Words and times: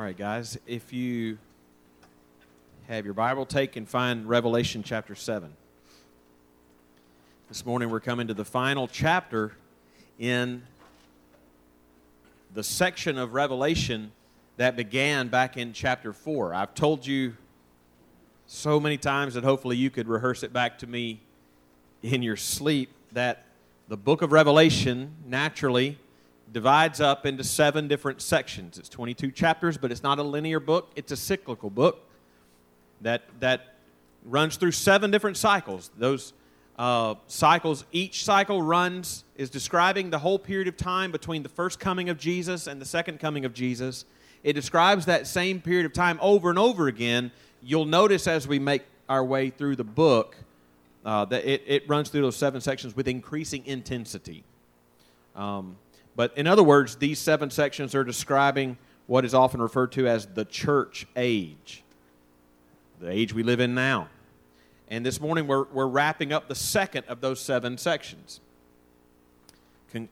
All 0.00 0.06
right, 0.06 0.16
guys, 0.16 0.58
if 0.66 0.94
you 0.94 1.36
have 2.88 3.04
your 3.04 3.12
Bible, 3.12 3.44
take 3.44 3.76
and 3.76 3.86
find 3.86 4.26
Revelation 4.26 4.82
chapter 4.82 5.14
7. 5.14 5.52
This 7.50 7.66
morning 7.66 7.90
we're 7.90 8.00
coming 8.00 8.26
to 8.28 8.32
the 8.32 8.46
final 8.46 8.88
chapter 8.88 9.52
in 10.18 10.62
the 12.54 12.62
section 12.62 13.18
of 13.18 13.34
Revelation 13.34 14.12
that 14.56 14.74
began 14.74 15.28
back 15.28 15.58
in 15.58 15.74
chapter 15.74 16.14
4. 16.14 16.54
I've 16.54 16.74
told 16.74 17.06
you 17.06 17.36
so 18.46 18.80
many 18.80 18.96
times 18.96 19.34
that 19.34 19.44
hopefully 19.44 19.76
you 19.76 19.90
could 19.90 20.08
rehearse 20.08 20.42
it 20.42 20.50
back 20.50 20.78
to 20.78 20.86
me 20.86 21.20
in 22.02 22.22
your 22.22 22.36
sleep 22.36 22.88
that 23.12 23.44
the 23.88 23.98
book 23.98 24.22
of 24.22 24.32
Revelation 24.32 25.14
naturally 25.26 25.98
divides 26.52 27.00
up 27.00 27.26
into 27.26 27.44
seven 27.44 27.88
different 27.88 28.20
sections. 28.22 28.78
It's 28.78 28.88
22 28.88 29.30
chapters, 29.30 29.78
but 29.78 29.92
it's 29.92 30.02
not 30.02 30.18
a 30.18 30.22
linear 30.22 30.60
book, 30.60 30.90
it's 30.96 31.12
a 31.12 31.16
cyclical 31.16 31.70
book 31.70 32.06
that, 33.00 33.22
that 33.40 33.74
runs 34.24 34.56
through 34.56 34.72
seven 34.72 35.10
different 35.10 35.36
cycles. 35.36 35.90
Those 35.96 36.32
uh, 36.78 37.14
cycles, 37.26 37.84
each 37.92 38.24
cycle 38.24 38.62
runs, 38.62 39.24
is 39.36 39.50
describing 39.50 40.10
the 40.10 40.18
whole 40.18 40.38
period 40.38 40.68
of 40.68 40.76
time 40.76 41.12
between 41.12 41.42
the 41.42 41.48
first 41.48 41.78
coming 41.78 42.08
of 42.08 42.18
Jesus 42.18 42.66
and 42.66 42.80
the 42.80 42.86
second 42.86 43.20
coming 43.20 43.44
of 43.44 43.54
Jesus. 43.54 44.04
It 44.42 44.54
describes 44.54 45.06
that 45.06 45.26
same 45.26 45.60
period 45.60 45.86
of 45.86 45.92
time 45.92 46.18
over 46.22 46.50
and 46.50 46.58
over 46.58 46.88
again. 46.88 47.30
You'll 47.62 47.84
notice 47.84 48.26
as 48.26 48.48
we 48.48 48.58
make 48.58 48.82
our 49.08 49.24
way 49.24 49.50
through 49.50 49.76
the 49.76 49.84
book 49.84 50.36
uh, 51.04 51.26
that 51.26 51.44
it, 51.44 51.62
it 51.66 51.88
runs 51.88 52.08
through 52.08 52.22
those 52.22 52.36
seven 52.36 52.60
sections 52.60 52.96
with 52.96 53.08
increasing 53.08 53.64
intensity. 53.66 54.44
Um, 55.36 55.76
but 56.20 56.36
in 56.36 56.46
other 56.46 56.62
words, 56.62 56.96
these 56.96 57.18
seven 57.18 57.48
sections 57.48 57.94
are 57.94 58.04
describing 58.04 58.76
what 59.06 59.24
is 59.24 59.32
often 59.32 59.62
referred 59.62 59.90
to 59.92 60.06
as 60.06 60.26
the 60.26 60.44
church 60.44 61.06
age, 61.16 61.82
the 63.00 63.10
age 63.10 63.32
we 63.32 63.42
live 63.42 63.58
in 63.58 63.74
now. 63.74 64.06
And 64.88 65.06
this 65.06 65.18
morning 65.18 65.46
we're, 65.46 65.64
we're 65.72 65.86
wrapping 65.86 66.30
up 66.30 66.46
the 66.46 66.54
second 66.54 67.06
of 67.08 67.22
those 67.22 67.40
seven 67.40 67.78
sections. 67.78 68.40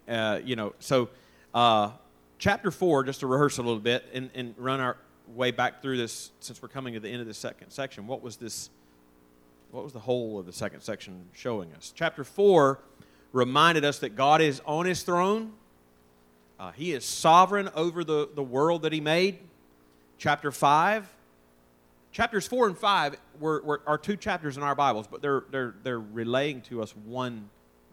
Uh, 0.09 0.41
you 0.43 0.57
know, 0.57 0.73
so 0.79 1.11
uh, 1.53 1.91
chapter 2.39 2.71
four, 2.71 3.05
just 3.05 3.21
to 3.21 3.27
rehearse 3.27 3.59
a 3.59 3.63
little 3.63 3.79
bit 3.79 4.07
and, 4.15 4.31
and 4.35 4.55
run 4.57 4.81
our 4.81 4.97
way 5.35 5.51
back 5.51 5.83
through 5.83 5.99
this, 5.99 6.31
since 6.41 6.63
we're 6.63 6.69
coming 6.69 6.95
to 6.95 7.01
the 7.01 7.11
end 7.11 7.21
of 7.21 7.27
the 7.27 7.35
second 7.35 7.71
section, 7.71 8.07
what 8.07 8.23
was 8.23 8.39
this? 8.39 8.71
What 9.73 9.85
was 9.85 9.93
the 9.93 10.01
whole 10.01 10.39
of 10.39 10.47
the 10.47 10.55
second 10.55 10.81
section 10.81 11.27
showing 11.35 11.71
us? 11.75 11.93
Chapter 11.95 12.25
four 12.25 12.79
reminded 13.31 13.85
us 13.85 13.99
that 13.99 14.17
God 14.17 14.41
is 14.41 14.63
on 14.65 14.87
his 14.87 15.03
throne 15.03 15.53
uh, 16.59 16.73
he 16.73 16.93
is 16.93 17.05
sovereign 17.05 17.71
over 17.75 18.03
the, 18.03 18.29
the 18.35 18.43
world 18.43 18.83
that 18.83 18.93
he 18.93 19.01
made. 19.01 19.39
Chapter 20.19 20.51
5. 20.51 21.09
Chapters 22.11 22.47
4 22.47 22.69
and 22.69 22.79
5 22.79 23.17
were, 23.39 23.63
were, 23.63 23.83
are 23.87 23.99
two 23.99 24.17
chapters 24.17 24.57
in 24.57 24.63
our 24.63 24.75
Bibles, 24.75 25.07
but 25.07 25.23
they're, 25.23 25.45
they're, 25.51 25.75
they're 25.83 26.01
relaying 26.01 26.63
to 26.63 26.83
us 26.83 26.97
one 26.97 27.49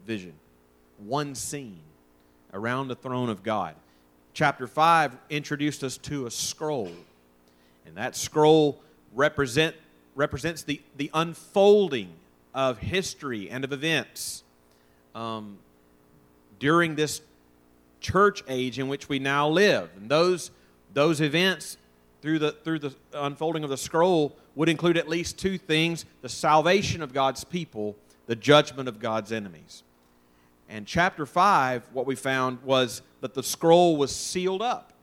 vision, 0.07 0.33
one 0.97 1.35
scene 1.35 1.81
around 2.53 2.87
the 2.87 2.95
throne 2.95 3.29
of 3.29 3.43
God. 3.43 3.75
Chapter 4.33 4.67
5 4.67 5.15
introduced 5.29 5.83
us 5.83 5.97
to 5.99 6.25
a 6.25 6.31
scroll, 6.31 6.91
and 7.85 7.97
that 7.97 8.15
scroll 8.15 8.81
represent, 9.13 9.75
represents 10.15 10.63
the, 10.63 10.81
the 10.97 11.11
unfolding 11.13 12.09
of 12.53 12.79
history 12.79 13.49
and 13.49 13.63
of 13.63 13.73
events 13.73 14.43
um, 15.13 15.57
during 16.59 16.95
this 16.95 17.21
church 18.05 18.43
age 18.47 18.77
in 18.77 18.87
which 18.87 19.09
we 19.09 19.17
now 19.17 19.49
live. 19.49 19.89
And 19.97 20.09
those, 20.09 20.51
those 20.93 21.21
events 21.21 21.77
through 22.21 22.39
the, 22.39 22.51
through 22.51 22.79
the 22.79 22.93
unfolding 23.13 23.63
of 23.63 23.71
the 23.71 23.77
scroll 23.77 24.35
would 24.53 24.69
include 24.69 24.95
at 24.95 25.09
least 25.09 25.39
two 25.39 25.57
things 25.57 26.05
the 26.21 26.29
salvation 26.29 27.01
of 27.01 27.13
God's 27.13 27.43
people, 27.43 27.95
the 28.27 28.35
judgment 28.35 28.87
of 28.87 28.99
God's 28.99 29.31
enemies. 29.31 29.81
And 30.69 30.85
chapter 30.85 31.25
5, 31.25 31.89
what 31.93 32.05
we 32.05 32.15
found 32.15 32.61
was 32.63 33.01
that 33.21 33.33
the 33.33 33.43
scroll 33.43 33.97
was 33.97 34.15
sealed 34.15 34.61
up 34.61 34.93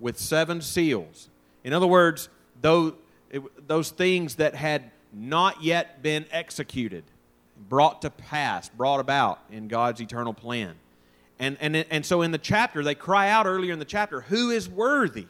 with 0.00 0.18
seven 0.18 0.62
seals. 0.62 1.28
In 1.64 1.74
other 1.74 1.86
words, 1.86 2.30
those, 2.62 2.94
it, 3.30 3.68
those 3.68 3.90
things 3.90 4.36
that 4.36 4.54
had 4.54 4.90
not 5.12 5.62
yet 5.62 6.02
been 6.02 6.24
executed, 6.30 7.04
brought 7.68 8.02
to 8.02 8.10
pass, 8.10 8.68
brought 8.70 9.00
about 9.00 9.40
in 9.50 9.68
God's 9.68 10.00
eternal 10.00 10.34
plan. 10.34 10.76
And, 11.38 11.56
and, 11.60 11.76
and 11.76 12.06
so 12.06 12.22
in 12.22 12.30
the 12.30 12.38
chapter, 12.38 12.82
they 12.82 12.94
cry 12.94 13.28
out 13.28 13.46
earlier 13.46 13.72
in 13.72 13.78
the 13.78 13.84
chapter, 13.84 14.22
Who 14.22 14.50
is 14.50 14.68
worthy 14.68 15.26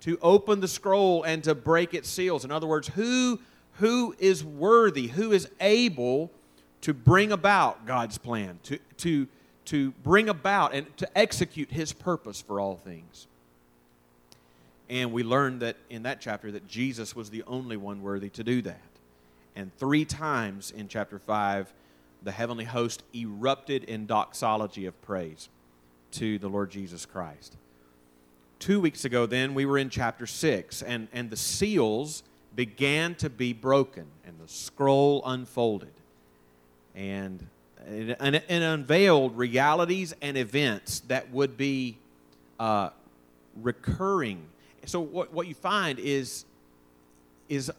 to 0.00 0.18
open 0.22 0.60
the 0.60 0.68
scroll 0.68 1.22
and 1.22 1.44
to 1.44 1.54
break 1.54 1.92
its 1.92 2.08
seals? 2.08 2.44
In 2.44 2.50
other 2.50 2.66
words, 2.66 2.88
who, 2.88 3.40
who 3.74 4.14
is 4.18 4.42
worthy? 4.42 5.08
Who 5.08 5.32
is 5.32 5.48
able 5.60 6.30
to 6.82 6.94
bring 6.94 7.32
about 7.32 7.86
God's 7.86 8.16
plan, 8.16 8.58
to, 8.64 8.78
to, 8.98 9.28
to 9.66 9.90
bring 10.02 10.30
about 10.30 10.72
and 10.72 10.96
to 10.96 11.18
execute 11.18 11.70
His 11.70 11.92
purpose 11.92 12.40
for 12.40 12.58
all 12.58 12.76
things? 12.76 13.26
And 14.88 15.12
we 15.12 15.22
learned 15.22 15.60
that 15.60 15.76
in 15.88 16.02
that 16.02 16.20
chapter 16.20 16.50
that 16.50 16.66
Jesus 16.66 17.14
was 17.14 17.30
the 17.30 17.44
only 17.46 17.76
one 17.76 18.02
worthy 18.02 18.30
to 18.30 18.42
do 18.42 18.62
that. 18.62 18.80
And 19.54 19.70
three 19.76 20.04
times 20.04 20.70
in 20.70 20.88
chapter 20.88 21.18
5, 21.18 21.72
the 22.22 22.32
heavenly 22.32 22.64
host 22.64 23.02
erupted 23.14 23.84
in 23.84 24.06
doxology 24.06 24.86
of 24.86 25.00
praise 25.02 25.48
to 26.12 26.38
the 26.38 26.48
Lord 26.48 26.70
Jesus 26.70 27.06
Christ. 27.06 27.56
Two 28.58 28.80
weeks 28.80 29.04
ago, 29.04 29.24
then, 29.26 29.54
we 29.54 29.64
were 29.64 29.78
in 29.78 29.88
chapter 29.88 30.26
6, 30.26 30.82
and, 30.82 31.08
and 31.12 31.30
the 31.30 31.36
seals 31.36 32.22
began 32.54 33.14
to 33.16 33.30
be 33.30 33.52
broken, 33.52 34.06
and 34.26 34.38
the 34.38 34.48
scroll 34.48 35.22
unfolded. 35.24 35.92
And 36.94 37.46
it, 37.86 38.20
it 38.20 38.62
unveiled 38.62 39.36
realities 39.38 40.14
and 40.20 40.36
events 40.36 41.00
that 41.08 41.30
would 41.30 41.56
be 41.56 41.96
uh, 42.58 42.90
recurring. 43.62 44.42
So, 44.84 45.00
what, 45.00 45.32
what 45.32 45.46
you 45.46 45.54
find 45.54 45.98
is, 45.98 46.44
is 47.48 47.70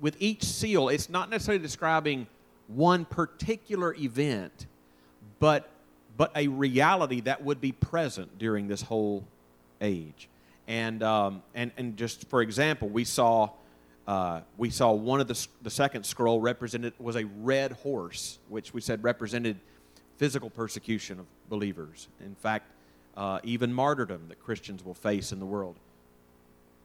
with 0.00 0.16
each 0.18 0.44
seal, 0.44 0.88
it's 0.88 1.08
not 1.08 1.30
necessarily 1.30 1.62
describing 1.62 2.26
one 2.68 3.04
particular 3.04 3.94
event, 3.94 4.66
but, 5.38 5.68
but 6.16 6.32
a 6.34 6.48
reality 6.48 7.20
that 7.22 7.44
would 7.44 7.60
be 7.60 7.72
present 7.72 8.38
during 8.38 8.68
this 8.68 8.82
whole 8.82 9.24
age. 9.80 10.28
And, 10.68 11.02
um, 11.02 11.42
and, 11.54 11.70
and 11.76 11.96
just 11.96 12.28
for 12.28 12.42
example, 12.42 12.88
we 12.88 13.04
saw, 13.04 13.50
uh, 14.06 14.40
we 14.56 14.70
saw 14.70 14.92
one 14.92 15.20
of 15.20 15.28
the, 15.28 15.46
the 15.62 15.70
second 15.70 16.04
scroll 16.04 16.40
represented 16.40 16.92
was 16.98 17.16
a 17.16 17.24
red 17.24 17.72
horse, 17.72 18.38
which 18.48 18.74
we 18.74 18.80
said 18.80 19.04
represented 19.04 19.58
physical 20.16 20.50
persecution 20.50 21.20
of 21.20 21.26
believers. 21.48 22.08
In 22.20 22.34
fact, 22.34 22.70
uh, 23.16 23.38
even 23.44 23.72
martyrdom 23.72 24.26
that 24.28 24.42
Christians 24.42 24.84
will 24.84 24.94
face 24.94 25.32
in 25.32 25.38
the 25.38 25.46
world 25.46 25.76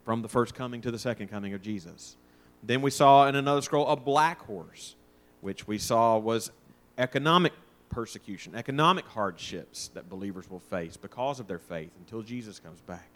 from 0.06 0.22
the 0.22 0.30
first 0.30 0.56
coming 0.56 0.82
to 0.82 0.92
the 0.92 1.00
second 1.00 1.28
coming 1.30 1.54
of 1.54 1.62
Jesus. 1.62 2.16
Then 2.64 2.82
we 2.82 2.92
saw 2.92 3.28
in 3.28 3.36
another 3.36 3.62
scroll 3.62 3.88
a 3.88 3.96
black 3.96 4.42
horse, 4.42 4.96
which 5.42 5.68
we 5.68 5.78
saw 5.78 6.18
was 6.18 6.52
economic 6.98 7.54
persecution, 7.90 8.56
economic 8.56 9.06
hardships 9.06 9.90
that 9.90 10.10
believers 10.10 10.50
will 10.50 10.60
face 10.60 10.98
because 10.98 11.40
of 11.40 11.48
their 11.48 11.60
faith 11.60 11.92
until 12.00 12.22
Jesus 12.22 12.60
comes 12.60 12.80
back. 12.82 13.10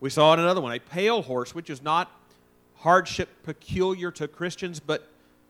We 0.00 0.10
saw 0.10 0.32
in 0.34 0.40
another 0.40 0.60
one 0.60 0.72
a 0.72 0.78
pale 0.78 1.22
horse, 1.22 1.54
which 1.54 1.70
is 1.70 1.82
not 1.82 2.10
hardship 2.76 3.28
peculiar 3.42 4.10
to 4.12 4.28
Christians, 4.28 4.80
but 4.80 5.08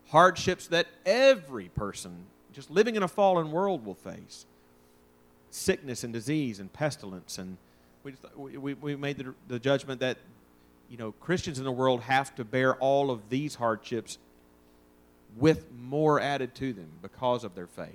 hardships 0.08 0.66
that 0.68 0.86
every 1.04 1.68
person 1.68 2.24
just 2.52 2.70
living 2.70 2.96
in 2.96 3.02
a 3.02 3.08
fallen 3.08 3.52
world 3.52 3.84
will 3.84 3.94
face 3.94 4.46
sickness 5.50 6.04
and 6.04 6.12
disease 6.12 6.60
and 6.60 6.72
pestilence. 6.72 7.38
And 7.38 7.56
we, 8.02 8.56
we, 8.56 8.74
we 8.74 8.96
made 8.96 9.18
the, 9.18 9.34
the 9.48 9.58
judgment 9.58 10.00
that 10.00 10.18
you 10.88 10.96
know 10.96 11.12
Christians 11.12 11.58
in 11.58 11.64
the 11.64 11.72
world 11.72 12.02
have 12.02 12.34
to 12.36 12.44
bear 12.44 12.76
all 12.76 13.10
of 13.10 13.28
these 13.28 13.56
hardships 13.56 14.18
with 15.36 15.70
more 15.72 16.20
added 16.20 16.54
to 16.56 16.72
them 16.72 16.88
because 17.02 17.44
of 17.44 17.54
their 17.54 17.66
faith. 17.66 17.94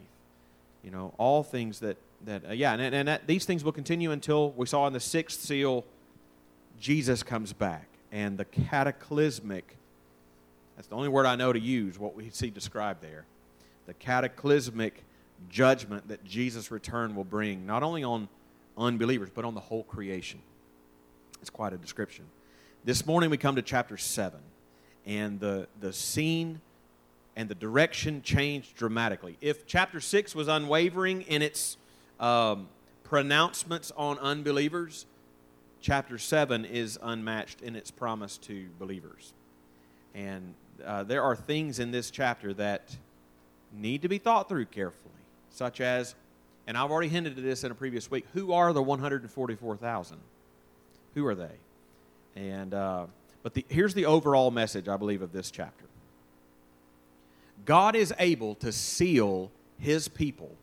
You 0.83 0.91
know, 0.91 1.13
all 1.17 1.43
things 1.43 1.79
that, 1.79 1.97
that 2.25 2.49
uh, 2.49 2.53
yeah, 2.53 2.73
and, 2.73 2.93
and 2.93 3.07
that, 3.07 3.27
these 3.27 3.45
things 3.45 3.63
will 3.63 3.71
continue 3.71 4.11
until 4.11 4.51
we 4.51 4.65
saw 4.65 4.87
in 4.87 4.93
the 4.93 4.99
sixth 4.99 5.41
seal, 5.41 5.85
Jesus 6.79 7.23
comes 7.23 7.53
back. 7.53 7.87
And 8.11 8.37
the 8.37 8.45
cataclysmic, 8.45 9.77
that's 10.75 10.87
the 10.87 10.95
only 10.95 11.09
word 11.09 11.25
I 11.25 11.35
know 11.35 11.51
to 11.53 11.59
use, 11.59 11.97
what 11.97 12.15
we 12.15 12.29
see 12.29 12.49
described 12.49 13.01
there. 13.01 13.25
The 13.87 13.93
cataclysmic 13.93 15.03
judgment 15.49 16.07
that 16.09 16.23
Jesus' 16.23 16.69
return 16.69 17.15
will 17.15 17.23
bring, 17.23 17.65
not 17.65 17.83
only 17.83 18.03
on 18.03 18.27
unbelievers, 18.77 19.29
but 19.33 19.45
on 19.45 19.55
the 19.55 19.61
whole 19.61 19.83
creation. 19.83 20.39
It's 21.41 21.49
quite 21.49 21.73
a 21.73 21.77
description. 21.77 22.25
This 22.83 23.05
morning 23.05 23.29
we 23.29 23.37
come 23.37 23.55
to 23.55 23.61
chapter 23.61 23.97
7, 23.97 24.39
and 25.05 25.39
the, 25.39 25.67
the 25.79 25.93
scene 25.93 26.61
and 27.35 27.49
the 27.49 27.55
direction 27.55 28.21
changed 28.21 28.75
dramatically. 28.75 29.37
If 29.41 29.65
chapter 29.65 29.99
6 29.99 30.35
was 30.35 30.47
unwavering 30.47 31.23
in 31.23 31.41
its 31.41 31.77
um, 32.19 32.67
pronouncements 33.03 33.91
on 33.97 34.19
unbelievers, 34.19 35.05
chapter 35.81 36.17
7 36.17 36.65
is 36.65 36.99
unmatched 37.01 37.61
in 37.61 37.75
its 37.75 37.91
promise 37.91 38.37
to 38.39 38.67
believers. 38.79 39.33
And 40.13 40.53
uh, 40.85 41.03
there 41.03 41.23
are 41.23 41.35
things 41.35 41.79
in 41.79 41.91
this 41.91 42.11
chapter 42.11 42.53
that 42.53 42.95
need 43.75 44.03
to 44.03 44.07
be 44.07 44.19
thought 44.19 44.47
through 44.47 44.65
carefully, 44.65 45.13
such 45.49 45.81
as, 45.81 46.13
and 46.67 46.77
I've 46.77 46.91
already 46.91 47.09
hinted 47.09 47.37
at 47.37 47.43
this 47.43 47.63
in 47.63 47.71
a 47.71 47.75
previous 47.75 48.11
week, 48.11 48.25
who 48.33 48.53
are 48.53 48.71
the 48.73 48.83
144,000? 48.83 50.17
Who 51.15 51.25
are 51.25 51.35
they? 51.35 51.51
And, 52.35 52.73
uh, 52.73 53.05
but 53.41 53.55
the, 53.55 53.65
here's 53.69 53.95
the 53.95 54.05
overall 54.05 54.51
message, 54.51 54.87
I 54.87 54.97
believe, 54.97 55.21
of 55.23 55.31
this 55.31 55.49
chapter 55.49 55.85
God 57.65 57.95
is 57.95 58.13
able 58.19 58.55
to 58.55 58.71
seal 58.71 59.51
his 59.77 60.07
people 60.07 60.55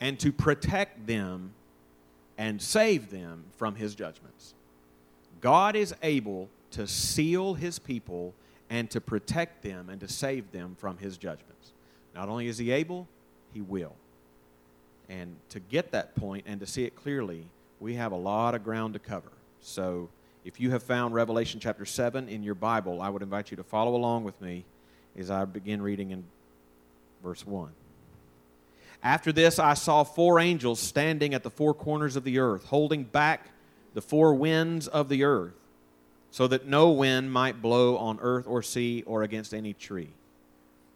and 0.00 0.18
to 0.20 0.32
protect 0.32 1.06
them 1.06 1.52
and 2.38 2.60
save 2.60 3.10
them 3.10 3.44
from 3.56 3.74
his 3.74 3.94
judgments. 3.94 4.54
God 5.40 5.76
is 5.76 5.94
able 6.02 6.48
to 6.72 6.86
seal 6.86 7.54
his 7.54 7.78
people 7.78 8.34
and 8.68 8.90
to 8.90 9.00
protect 9.00 9.62
them 9.62 9.88
and 9.88 10.00
to 10.00 10.08
save 10.08 10.50
them 10.52 10.76
from 10.78 10.98
his 10.98 11.16
judgments. 11.16 11.72
Not 12.14 12.28
only 12.28 12.48
is 12.48 12.58
he 12.58 12.70
able, 12.70 13.06
he 13.52 13.60
will. 13.60 13.94
And 15.08 15.36
to 15.50 15.60
get 15.60 15.92
that 15.92 16.14
point 16.16 16.44
and 16.46 16.58
to 16.60 16.66
see 16.66 16.84
it 16.84 16.96
clearly, 16.96 17.46
we 17.80 17.94
have 17.94 18.12
a 18.12 18.16
lot 18.16 18.54
of 18.54 18.64
ground 18.64 18.94
to 18.94 18.98
cover. 18.98 19.30
So 19.60 20.08
if 20.44 20.60
you 20.60 20.70
have 20.70 20.82
found 20.82 21.14
Revelation 21.14 21.60
chapter 21.60 21.84
7 21.84 22.28
in 22.28 22.42
your 22.42 22.54
Bible, 22.54 23.00
I 23.00 23.08
would 23.08 23.22
invite 23.22 23.50
you 23.50 23.56
to 23.56 23.64
follow 23.64 23.94
along 23.94 24.24
with 24.24 24.40
me 24.40 24.64
as 25.16 25.30
I 25.30 25.44
begin 25.44 25.82
reading 25.82 26.10
in 26.10 26.24
verse 27.22 27.46
1. 27.46 27.70
After 29.02 29.32
this, 29.32 29.58
I 29.58 29.74
saw 29.74 30.04
four 30.04 30.40
angels 30.40 30.80
standing 30.80 31.34
at 31.34 31.42
the 31.42 31.50
four 31.50 31.74
corners 31.74 32.16
of 32.16 32.24
the 32.24 32.38
earth, 32.38 32.64
holding 32.64 33.04
back 33.04 33.50
the 33.94 34.02
four 34.02 34.34
winds 34.34 34.88
of 34.88 35.08
the 35.08 35.24
earth, 35.24 35.54
so 36.30 36.46
that 36.48 36.66
no 36.66 36.90
wind 36.90 37.32
might 37.32 37.62
blow 37.62 37.96
on 37.96 38.18
earth 38.20 38.46
or 38.46 38.62
sea 38.62 39.02
or 39.06 39.22
against 39.22 39.54
any 39.54 39.72
tree. 39.72 40.10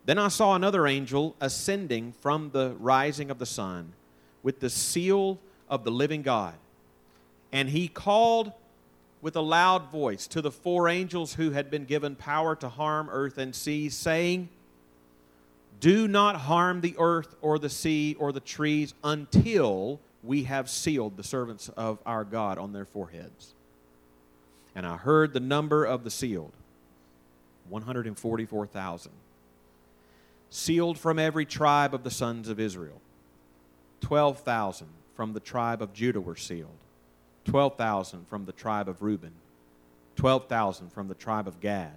Then 0.06 0.18
I 0.18 0.28
saw 0.28 0.54
another 0.54 0.86
angel 0.86 1.36
ascending 1.40 2.12
from 2.20 2.50
the 2.50 2.74
rising 2.78 3.30
of 3.30 3.38
the 3.38 3.46
sun 3.46 3.92
with 4.42 4.60
the 4.60 4.70
seal 4.70 5.38
of 5.68 5.84
the 5.84 5.90
living 5.90 6.22
God. 6.22 6.54
And 7.52 7.68
he 7.68 7.88
called 7.88 8.52
with 9.20 9.36
a 9.36 9.40
loud 9.40 9.90
voice 9.90 10.26
to 10.28 10.40
the 10.40 10.50
four 10.50 10.88
angels 10.88 11.34
who 11.34 11.50
had 11.50 11.70
been 11.70 11.84
given 11.84 12.16
power 12.16 12.56
to 12.56 12.68
harm 12.68 13.08
earth 13.10 13.38
and 13.38 13.54
sea, 13.54 13.88
saying, 13.88 14.48
do 15.80 16.06
not 16.06 16.36
harm 16.36 16.82
the 16.82 16.94
earth 16.98 17.34
or 17.40 17.58
the 17.58 17.70
sea 17.70 18.14
or 18.18 18.32
the 18.32 18.40
trees 18.40 18.92
until 19.02 19.98
we 20.22 20.44
have 20.44 20.68
sealed 20.68 21.16
the 21.16 21.24
servants 21.24 21.70
of 21.70 21.98
our 22.04 22.24
God 22.24 22.58
on 22.58 22.74
their 22.74 22.84
foreheads. 22.84 23.54
And 24.74 24.86
I 24.86 24.98
heard 24.98 25.32
the 25.32 25.40
number 25.40 25.84
of 25.84 26.04
the 26.04 26.10
sealed 26.10 26.52
144,000. 27.70 29.12
Sealed 30.50 30.98
from 30.98 31.18
every 31.18 31.46
tribe 31.46 31.94
of 31.94 32.02
the 32.02 32.10
sons 32.10 32.48
of 32.48 32.60
Israel. 32.60 33.00
12,000 34.00 34.88
from 35.14 35.32
the 35.32 35.40
tribe 35.40 35.80
of 35.80 35.92
Judah 35.94 36.20
were 36.20 36.36
sealed. 36.36 36.79
12,000 37.50 38.28
from 38.28 38.44
the 38.44 38.52
tribe 38.52 38.88
of 38.88 39.02
Reuben. 39.02 39.32
12,000 40.14 40.92
from 40.92 41.08
the 41.08 41.16
tribe 41.16 41.48
of 41.48 41.58
Gad. 41.58 41.96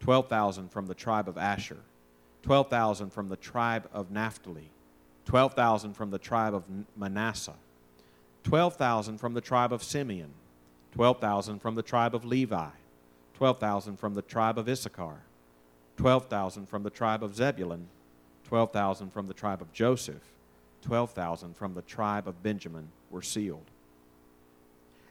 12,000 0.00 0.70
from 0.70 0.86
the 0.86 0.94
tribe 0.94 1.28
of 1.28 1.36
Asher 1.36 1.80
12,000 2.42 3.10
from 3.10 3.28
the 3.28 3.36
tribe 3.36 3.88
of 3.92 4.10
Naphtali, 4.10 4.70
12,000 5.26 5.94
from 5.94 6.10
the 6.10 6.18
tribe 6.18 6.54
of 6.54 6.62
Manasseh, 6.96 7.56
12,000 8.44 9.18
from 9.18 9.34
the 9.34 9.40
tribe 9.40 9.72
of 9.72 9.82
Simeon, 9.82 10.30
12,000 10.92 11.58
from 11.58 11.74
the 11.74 11.82
tribe 11.82 12.14
of 12.14 12.24
Levi, 12.24 12.68
12,000 13.34 13.98
from 13.98 14.14
the 14.14 14.22
tribe 14.22 14.58
of 14.58 14.68
Issachar, 14.68 15.22
12,000 15.96 16.66
from 16.66 16.84
the 16.84 16.90
tribe 16.90 17.22
of 17.22 17.34
Zebulun, 17.34 17.88
12,000 18.48 19.12
from 19.12 19.26
the 19.26 19.34
tribe 19.34 19.60
of 19.60 19.72
Joseph, 19.72 20.22
12,000 20.82 21.54
from 21.54 21.74
the 21.74 21.82
tribe 21.82 22.28
of 22.28 22.42
Benjamin 22.42 22.88
were 23.10 23.22
sealed. 23.22 23.66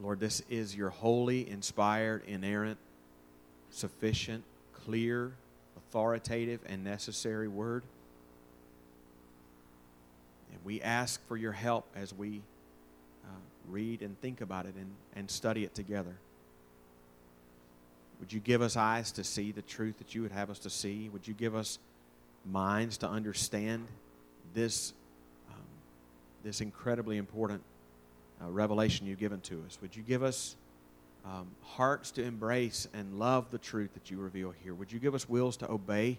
Lord, 0.00 0.20
this 0.20 0.42
is 0.50 0.76
your 0.76 0.90
holy, 0.90 1.48
inspired, 1.48 2.22
inerrant, 2.26 2.78
sufficient, 3.70 4.44
clear, 4.84 5.32
authoritative, 5.76 6.60
and 6.66 6.84
necessary 6.84 7.48
word. 7.48 7.82
And 10.52 10.60
we 10.64 10.82
ask 10.82 11.26
for 11.28 11.36
your 11.36 11.52
help 11.52 11.86
as 11.94 12.12
we 12.12 12.42
uh, 13.24 13.28
read 13.68 14.02
and 14.02 14.20
think 14.20 14.42
about 14.42 14.66
it 14.66 14.74
and, 14.74 14.90
and 15.14 15.30
study 15.30 15.64
it 15.64 15.74
together. 15.74 16.16
Would 18.20 18.32
you 18.32 18.40
give 18.40 18.62
us 18.62 18.76
eyes 18.76 19.12
to 19.12 19.24
see 19.24 19.52
the 19.52 19.62
truth 19.62 19.98
that 19.98 20.14
you 20.14 20.22
would 20.22 20.32
have 20.32 20.50
us 20.50 20.58
to 20.60 20.70
see? 20.70 21.08
Would 21.10 21.26
you 21.26 21.34
give 21.34 21.54
us 21.54 21.78
minds 22.44 22.98
to 22.98 23.08
understand 23.08 23.86
this, 24.54 24.92
um, 25.50 25.60
this 26.44 26.60
incredibly 26.60 27.16
important 27.16 27.62
uh, 28.42 28.50
revelation 28.50 29.06
you've 29.06 29.18
given 29.18 29.40
to 29.42 29.62
us? 29.66 29.78
Would 29.80 29.96
you 29.96 30.02
give 30.02 30.22
us 30.22 30.56
um, 31.24 31.48
hearts 31.62 32.10
to 32.12 32.22
embrace 32.22 32.88
and 32.94 33.18
love 33.18 33.50
the 33.50 33.58
truth 33.58 33.94
that 33.94 34.10
you 34.10 34.18
reveal 34.18 34.52
here? 34.62 34.74
Would 34.74 34.92
you 34.92 34.98
give 34.98 35.14
us 35.14 35.28
wills 35.28 35.56
to 35.58 35.70
obey 35.70 36.18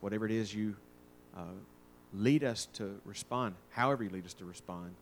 whatever 0.00 0.26
it 0.26 0.32
is 0.32 0.54
you 0.54 0.76
uh, 1.36 1.42
lead 2.12 2.44
us 2.44 2.66
to 2.74 3.00
respond, 3.04 3.54
however 3.70 4.04
you 4.04 4.10
lead 4.10 4.26
us 4.26 4.34
to 4.34 4.44
respond? 4.44 4.94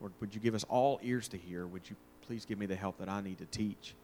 Or 0.00 0.10
would 0.20 0.34
you 0.34 0.40
give 0.40 0.54
us 0.54 0.64
all 0.68 1.00
ears 1.02 1.28
to 1.28 1.36
hear? 1.36 1.66
Would 1.66 1.88
you 1.88 1.96
please 2.26 2.44
give 2.44 2.58
me 2.58 2.66
the 2.66 2.76
help 2.76 2.98
that 2.98 3.08
I 3.08 3.20
need 3.20 3.38
to 3.38 3.46
teach? 3.46 3.94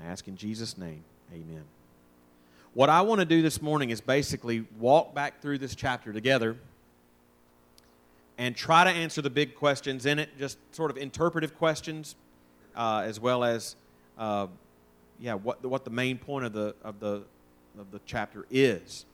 I 0.00 0.06
ask 0.06 0.28
in 0.28 0.36
Jesus' 0.36 0.78
name, 0.78 1.02
amen. 1.32 1.64
What 2.72 2.88
I 2.88 3.00
want 3.00 3.20
to 3.20 3.24
do 3.24 3.42
this 3.42 3.60
morning 3.60 3.90
is 3.90 4.00
basically 4.00 4.64
walk 4.78 5.12
back 5.12 5.40
through 5.40 5.58
this 5.58 5.74
chapter 5.74 6.12
together 6.12 6.56
and 8.40 8.56
try 8.56 8.84
to 8.84 8.90
answer 8.90 9.20
the 9.20 9.28
big 9.28 9.54
questions 9.54 10.06
in 10.06 10.18
it, 10.18 10.30
just 10.38 10.56
sort 10.74 10.90
of 10.90 10.96
interpretive 10.96 11.54
questions, 11.58 12.16
uh, 12.74 13.02
as 13.04 13.20
well 13.20 13.44
as, 13.44 13.76
uh, 14.16 14.46
yeah, 15.20 15.34
what, 15.34 15.62
what 15.62 15.84
the 15.84 15.90
main 15.90 16.16
point 16.16 16.46
of 16.46 16.54
the, 16.54 16.74
of, 16.82 16.98
the, 17.00 17.22
of 17.78 17.90
the 17.90 18.00
chapter 18.06 18.46
is. 18.50 19.04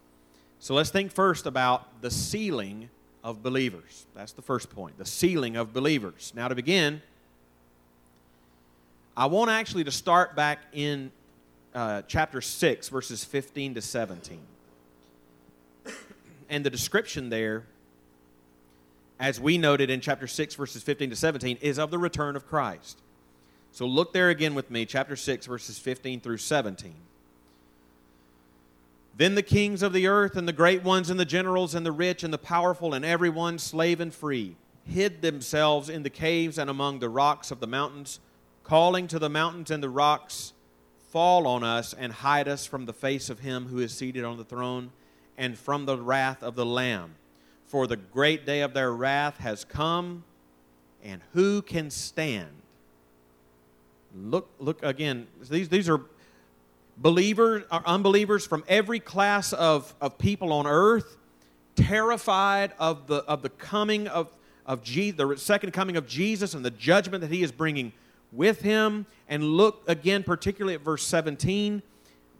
So 0.60 0.74
let's 0.74 0.90
think 0.90 1.10
first 1.10 1.44
about 1.44 2.00
the 2.02 2.10
sealing 2.10 2.88
of 3.24 3.42
believers. 3.42 4.06
That's 4.14 4.30
the 4.30 4.42
first 4.42 4.70
point, 4.70 4.96
the 4.96 5.04
sealing 5.04 5.56
of 5.56 5.72
believers. 5.72 6.32
Now, 6.36 6.46
to 6.46 6.54
begin, 6.54 7.02
I 9.16 9.26
want 9.26 9.50
actually 9.50 9.82
to 9.84 9.90
start 9.90 10.36
back 10.36 10.60
in 10.72 11.10
uh, 11.74 12.02
chapter 12.06 12.40
6, 12.40 12.88
verses 12.90 13.24
15 13.24 13.74
to 13.74 13.82
17. 13.82 14.38
And 16.48 16.64
the 16.64 16.70
description 16.70 17.28
there, 17.28 17.64
as 19.18 19.40
we 19.40 19.58
noted 19.58 19.90
in 19.90 20.00
chapter 20.00 20.26
6, 20.26 20.54
verses 20.54 20.82
15 20.82 21.10
to 21.10 21.16
17, 21.16 21.58
is 21.60 21.78
of 21.78 21.90
the 21.90 21.98
return 21.98 22.36
of 22.36 22.46
Christ. 22.46 23.00
So 23.72 23.86
look 23.86 24.12
there 24.12 24.30
again 24.30 24.54
with 24.54 24.70
me, 24.70 24.86
chapter 24.86 25.16
6, 25.16 25.46
verses 25.46 25.78
15 25.78 26.20
through 26.20 26.38
17. 26.38 26.94
Then 29.16 29.34
the 29.34 29.42
kings 29.42 29.82
of 29.82 29.92
the 29.92 30.06
earth, 30.06 30.36
and 30.36 30.46
the 30.46 30.52
great 30.52 30.82
ones, 30.82 31.08
and 31.08 31.18
the 31.18 31.24
generals, 31.24 31.74
and 31.74 31.86
the 31.86 31.92
rich, 31.92 32.22
and 32.22 32.32
the 32.32 32.38
powerful, 32.38 32.92
and 32.92 33.04
everyone, 33.04 33.58
slave 33.58 34.00
and 34.00 34.12
free, 34.12 34.56
hid 34.84 35.22
themselves 35.22 35.88
in 35.88 36.02
the 36.02 36.10
caves 36.10 36.58
and 36.58 36.68
among 36.68 36.98
the 36.98 37.08
rocks 37.08 37.50
of 37.50 37.60
the 37.60 37.66
mountains, 37.66 38.20
calling 38.62 39.06
to 39.08 39.18
the 39.18 39.30
mountains 39.30 39.70
and 39.70 39.82
the 39.82 39.88
rocks, 39.88 40.52
Fall 41.10 41.46
on 41.46 41.64
us 41.64 41.94
and 41.94 42.12
hide 42.12 42.46
us 42.46 42.66
from 42.66 42.84
the 42.84 42.92
face 42.92 43.30
of 43.30 43.38
him 43.38 43.68
who 43.68 43.78
is 43.78 43.94
seated 43.94 44.24
on 44.24 44.36
the 44.36 44.44
throne 44.44 44.90
and 45.38 45.56
from 45.56 45.86
the 45.86 45.96
wrath 45.96 46.42
of 46.42 46.56
the 46.56 46.66
Lamb. 46.66 47.14
For 47.66 47.88
the 47.88 47.96
great 47.96 48.46
day 48.46 48.60
of 48.60 48.74
their 48.74 48.92
wrath 48.92 49.38
has 49.38 49.64
come, 49.64 50.22
and 51.02 51.20
who 51.32 51.62
can 51.62 51.90
stand? 51.90 52.48
Look, 54.14 54.48
look 54.60 54.82
again. 54.84 55.26
These, 55.50 55.68
these 55.68 55.88
are 55.88 56.00
believers 56.96 57.64
or 57.70 57.82
unbelievers 57.84 58.46
from 58.46 58.64
every 58.68 59.00
class 59.00 59.52
of, 59.52 59.94
of 60.00 60.16
people 60.16 60.52
on 60.52 60.66
earth, 60.66 61.16
terrified 61.74 62.72
of 62.78 63.08
the, 63.08 63.16
of 63.24 63.42
the 63.42 63.50
coming 63.50 64.06
of, 64.08 64.28
of 64.64 64.82
Jesus, 64.82 65.16
the 65.16 65.36
second 65.36 65.72
coming 65.72 65.96
of 65.96 66.06
Jesus 66.06 66.54
and 66.54 66.64
the 66.64 66.70
judgment 66.70 67.20
that 67.20 67.30
he 67.30 67.42
is 67.42 67.50
bringing 67.50 67.92
with 68.32 68.62
him. 68.62 69.06
And 69.28 69.42
look 69.42 69.82
again, 69.88 70.22
particularly 70.22 70.74
at 70.74 70.82
verse 70.82 71.04
17, 71.04 71.82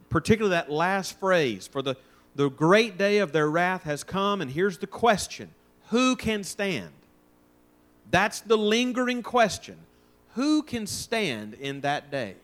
particularly 0.09 0.55
that 0.55 0.71
last 0.71 1.19
phrase 1.19 1.67
for 1.67 1.81
the, 1.81 1.95
the 2.37 2.49
great 2.49 2.99
day 2.99 3.17
of 3.17 3.31
their 3.31 3.49
wrath 3.49 3.83
has 3.83 4.03
come. 4.03 4.41
And 4.41 4.51
here's 4.51 4.77
the 4.77 4.87
question 4.87 5.49
Who 5.89 6.15
can 6.15 6.43
stand? 6.43 6.91
That's 8.09 8.39
the 8.39 8.57
lingering 8.57 9.23
question. 9.23 9.75
Who 10.35 10.61
can 10.61 10.87
stand 10.87 11.55
in 11.55 11.81
that 11.81 12.09
day? 12.11 12.35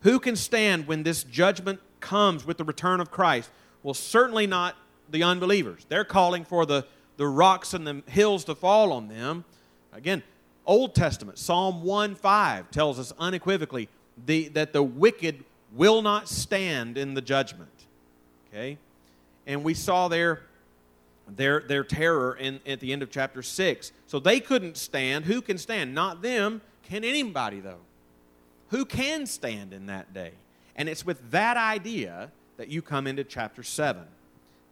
Who 0.00 0.18
can 0.18 0.34
stand 0.34 0.88
when 0.88 1.04
this 1.04 1.22
judgment 1.22 1.80
comes 2.00 2.44
with 2.44 2.58
the 2.58 2.64
return 2.64 3.00
of 3.00 3.10
Christ? 3.10 3.50
Well, 3.84 3.94
certainly 3.94 4.48
not 4.48 4.76
the 5.08 5.22
unbelievers. 5.22 5.86
They're 5.88 6.04
calling 6.04 6.44
for 6.44 6.66
the, 6.66 6.84
the 7.16 7.28
rocks 7.28 7.72
and 7.72 7.86
the 7.86 8.02
hills 8.06 8.44
to 8.44 8.56
fall 8.56 8.92
on 8.92 9.08
them. 9.08 9.44
Again, 9.92 10.24
Old 10.66 10.96
Testament, 10.96 11.38
Psalm 11.38 11.84
1 11.84 12.16
5 12.16 12.70
tells 12.72 12.98
us 12.98 13.12
unequivocally 13.16 13.88
the, 14.26 14.48
that 14.48 14.72
the 14.72 14.82
wicked 14.82 15.44
will 15.72 16.02
not 16.02 16.28
stand 16.28 16.98
in 16.98 17.14
the 17.14 17.22
judgment. 17.22 17.70
Okay? 18.52 18.78
And 19.46 19.64
we 19.64 19.74
saw 19.74 20.08
their, 20.08 20.42
their, 21.28 21.60
their 21.60 21.84
terror 21.84 22.34
in, 22.34 22.60
at 22.66 22.80
the 22.80 22.92
end 22.92 23.02
of 23.02 23.10
chapter 23.10 23.42
6. 23.42 23.92
So 24.06 24.18
they 24.18 24.40
couldn't 24.40 24.76
stand. 24.76 25.24
Who 25.24 25.40
can 25.40 25.58
stand? 25.58 25.94
Not 25.94 26.22
them. 26.22 26.60
Can 26.84 27.04
anybody, 27.04 27.60
though? 27.60 27.80
Who 28.70 28.84
can 28.84 29.26
stand 29.26 29.72
in 29.72 29.86
that 29.86 30.14
day? 30.14 30.32
And 30.76 30.88
it's 30.88 31.04
with 31.04 31.30
that 31.30 31.56
idea 31.56 32.30
that 32.56 32.68
you 32.68 32.82
come 32.82 33.06
into 33.06 33.24
chapter 33.24 33.62
7. 33.62 34.02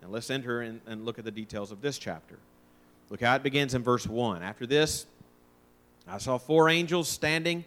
Now 0.03 0.09
let's 0.09 0.31
enter 0.31 0.63
in, 0.63 0.81
and 0.87 1.05
look 1.05 1.19
at 1.19 1.25
the 1.25 1.31
details 1.31 1.71
of 1.71 1.83
this 1.83 1.99
chapter. 1.99 2.39
Look 3.11 3.21
how 3.21 3.35
it 3.35 3.43
begins 3.43 3.75
in 3.75 3.83
verse 3.83 4.07
1. 4.07 4.43
After 4.43 4.67
this, 4.67 5.07
I 6.09 6.19
saw 6.19 6.39
four 6.39 6.69
angels 6.69 7.09
standing 7.09 7.65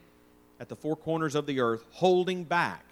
at 0.60 0.70
the 0.70 0.76
four 0.76 0.96
corners 0.96 1.36
of 1.36 1.46
the 1.46 1.60
earth, 1.60 1.84
holding 1.92 2.44
back 2.44 2.86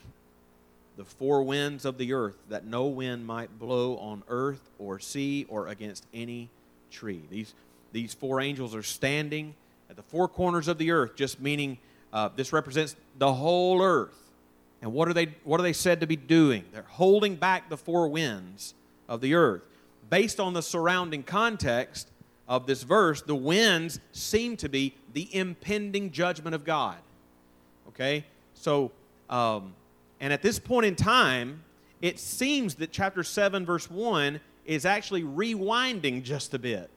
the 0.98 1.06
four 1.06 1.44
winds 1.44 1.86
of 1.86 1.98
the 1.98 2.14
earth, 2.14 2.38
that 2.50 2.66
no 2.66 2.86
wind 2.88 3.26
might 3.26 3.58
blow 3.58 3.98
on 3.98 4.24
earth 4.28 4.70
or 4.78 5.00
sea 5.00 5.46
or 5.50 5.68
against 5.68 6.06
any 6.14 6.50
tree. 6.92 7.22
These, 7.30 7.54
these 7.92 8.14
four 8.14 8.42
angels 8.42 8.76
are 8.76 8.84
standing 8.84 9.56
at 9.90 9.96
the 9.96 10.04
four 10.04 10.28
corners 10.28 10.68
of 10.68 10.78
the 10.78 10.92
earth, 10.92 11.16
just 11.16 11.40
meaning 11.40 11.78
uh, 12.14 12.30
this 12.36 12.54
represents 12.54 12.96
the 13.18 13.34
whole 13.34 13.82
earth. 13.82 14.18
And 14.82 14.94
what 14.94 15.08
are, 15.08 15.14
they, 15.14 15.36
what 15.44 15.60
are 15.60 15.64
they 15.64 15.74
said 15.74 16.02
to 16.02 16.08
be 16.08 16.16
doing? 16.16 16.66
They're 16.74 16.84
holding 16.84 17.36
back 17.36 17.70
the 17.70 17.78
four 17.78 18.08
winds 18.08 18.74
of 19.08 19.22
the 19.22 19.36
earth. 19.36 19.62
Based 20.10 20.40
on 20.40 20.54
the 20.54 20.62
surrounding 20.62 21.24
context 21.24 22.10
of 22.48 22.66
this 22.68 22.84
verse, 22.84 23.22
the 23.22 23.36
winds 23.36 24.00
seem 24.12 24.58
to 24.58 24.68
be 24.68 24.96
the 25.14 25.34
impending 25.36 26.12
judgment 26.12 26.56
of 26.56 26.66
God. 26.66 26.98
Okay? 27.90 28.26
So, 28.56 28.92
um, 29.30 29.74
and 30.22 30.32
at 30.32 30.44
this 30.44 30.60
point 30.60 30.86
in 30.86 30.96
time, 30.96 31.64
it 32.00 32.20
seems 32.20 32.76
that 32.76 32.92
chapter 32.92 33.24
7, 33.24 33.66
verse 33.66 33.90
1 33.90 34.40
is 34.66 34.86
actually 34.86 35.24
rewinding 35.24 36.24
just 36.24 36.54
a 36.54 36.60
bit. 36.60 36.90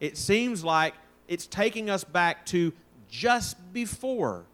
It 0.00 0.18
seems 0.18 0.64
like 0.64 0.94
it's 1.28 1.46
taking 1.46 1.88
us 1.88 2.02
back 2.02 2.44
to 2.46 2.72
just 3.08 3.56
before 3.72 4.44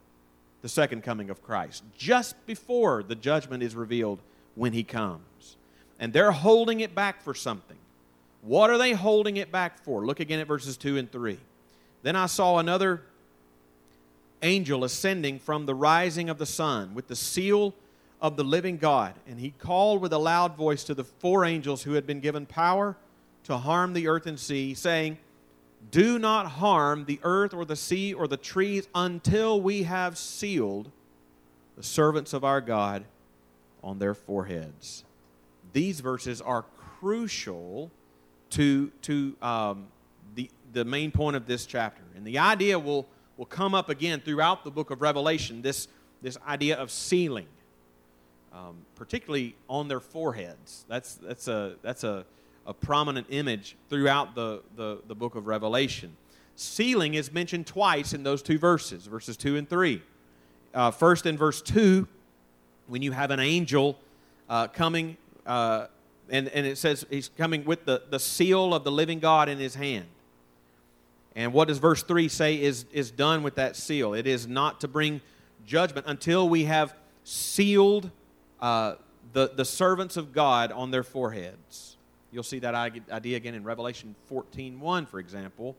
the 0.60 0.68
second 0.68 1.02
coming 1.02 1.30
of 1.30 1.42
Christ, 1.42 1.82
just 1.96 2.34
before 2.46 3.02
the 3.02 3.14
judgment 3.14 3.62
is 3.62 3.74
revealed 3.74 4.20
when 4.54 4.74
he 4.74 4.84
comes. 4.84 5.56
And 5.98 6.12
they're 6.12 6.32
holding 6.32 6.80
it 6.80 6.94
back 6.94 7.22
for 7.22 7.34
something. 7.34 7.78
What 8.42 8.68
are 8.68 8.78
they 8.78 8.92
holding 8.92 9.38
it 9.38 9.50
back 9.50 9.82
for? 9.82 10.04
Look 10.04 10.20
again 10.20 10.40
at 10.40 10.46
verses 10.46 10.76
2 10.76 10.98
and 10.98 11.10
3. 11.10 11.38
Then 12.02 12.16
I 12.16 12.26
saw 12.26 12.58
another 12.58 13.02
angel 14.42 14.84
ascending 14.84 15.38
from 15.38 15.64
the 15.64 15.74
rising 15.74 16.28
of 16.28 16.36
the 16.36 16.46
sun 16.46 16.94
with 16.94 17.08
the 17.08 17.16
seal 17.16 17.74
of 18.20 18.36
the 18.36 18.44
living 18.44 18.76
God. 18.76 19.14
And 19.26 19.40
he 19.40 19.50
called 19.50 20.00
with 20.00 20.12
a 20.12 20.18
loud 20.18 20.56
voice 20.56 20.84
to 20.84 20.94
the 20.94 21.04
four 21.04 21.44
angels 21.44 21.82
who 21.82 21.92
had 21.92 22.06
been 22.06 22.20
given 22.20 22.46
power 22.46 22.96
to 23.44 23.56
harm 23.56 23.92
the 23.94 24.08
earth 24.08 24.26
and 24.26 24.38
sea, 24.38 24.74
saying, 24.74 25.18
do 25.90 26.18
not 26.18 26.46
harm 26.46 27.06
the 27.06 27.18
earth 27.22 27.54
or 27.54 27.64
the 27.64 27.76
sea 27.76 28.12
or 28.12 28.28
the 28.28 28.36
trees 28.36 28.86
until 28.94 29.60
we 29.60 29.84
have 29.84 30.18
sealed 30.18 30.90
the 31.76 31.82
servants 31.82 32.32
of 32.32 32.44
our 32.44 32.60
God 32.60 33.04
on 33.82 33.98
their 33.98 34.14
foreheads. 34.14 35.04
These 35.72 36.00
verses 36.00 36.40
are 36.42 36.64
crucial 36.98 37.90
to, 38.50 38.90
to 39.02 39.36
um, 39.40 39.86
the, 40.34 40.50
the 40.72 40.84
main 40.84 41.10
point 41.10 41.36
of 41.36 41.46
this 41.46 41.64
chapter. 41.64 42.02
And 42.14 42.26
the 42.26 42.38
idea 42.38 42.78
will, 42.78 43.06
will 43.36 43.46
come 43.46 43.74
up 43.74 43.88
again 43.88 44.20
throughout 44.20 44.64
the 44.64 44.70
book 44.70 44.90
of 44.90 45.00
Revelation 45.00 45.62
this, 45.62 45.88
this 46.20 46.36
idea 46.46 46.76
of 46.76 46.90
sealing, 46.90 47.46
um, 48.52 48.76
particularly 48.94 49.54
on 49.68 49.88
their 49.88 50.00
foreheads. 50.00 50.84
That's, 50.88 51.14
that's, 51.14 51.48
a, 51.48 51.76
that's 51.82 52.04
a, 52.04 52.24
a 52.66 52.74
prominent 52.74 53.26
image 53.30 53.76
throughout 53.88 54.34
the, 54.34 54.62
the, 54.76 54.98
the 55.06 55.14
book 55.14 55.34
of 55.34 55.46
Revelation. 55.46 56.16
Sealing 56.56 57.14
is 57.14 57.32
mentioned 57.32 57.66
twice 57.66 58.12
in 58.12 58.22
those 58.22 58.42
two 58.42 58.58
verses, 58.58 59.06
verses 59.06 59.36
2 59.36 59.56
and 59.56 59.68
3. 59.68 60.02
Uh, 60.74 60.90
first, 60.90 61.26
in 61.26 61.36
verse 61.36 61.62
2, 61.62 62.06
when 62.86 63.02
you 63.02 63.12
have 63.12 63.30
an 63.30 63.40
angel 63.40 63.98
uh, 64.48 64.66
coming, 64.66 65.16
uh, 65.46 65.86
and, 66.28 66.48
and 66.48 66.66
it 66.66 66.76
says 66.76 67.06
he's 67.08 67.28
coming 67.28 67.64
with 67.64 67.84
the, 67.84 68.02
the 68.10 68.18
seal 68.18 68.74
of 68.74 68.84
the 68.84 68.92
living 68.92 69.20
God 69.20 69.48
in 69.48 69.58
his 69.58 69.74
hand. 69.74 70.06
And 71.36 71.52
what 71.52 71.68
does 71.68 71.78
verse 71.78 72.02
3 72.02 72.28
say 72.28 72.60
is, 72.60 72.84
is 72.92 73.10
done 73.10 73.42
with 73.42 73.54
that 73.54 73.76
seal? 73.76 74.14
It 74.14 74.26
is 74.26 74.46
not 74.46 74.80
to 74.80 74.88
bring 74.88 75.20
judgment 75.64 76.06
until 76.08 76.48
we 76.48 76.64
have 76.64 76.94
sealed 77.24 78.10
uh, 78.60 78.94
the, 79.32 79.50
the 79.54 79.64
servants 79.64 80.16
of 80.16 80.32
God 80.32 80.72
on 80.72 80.90
their 80.90 81.02
foreheads. 81.02 81.96
You'll 82.32 82.42
see 82.42 82.60
that 82.60 82.74
idea 82.74 83.36
again 83.36 83.54
in 83.54 83.64
Revelation 83.64 84.14
14:1, 84.30 85.08
for 85.08 85.18
example. 85.18 85.76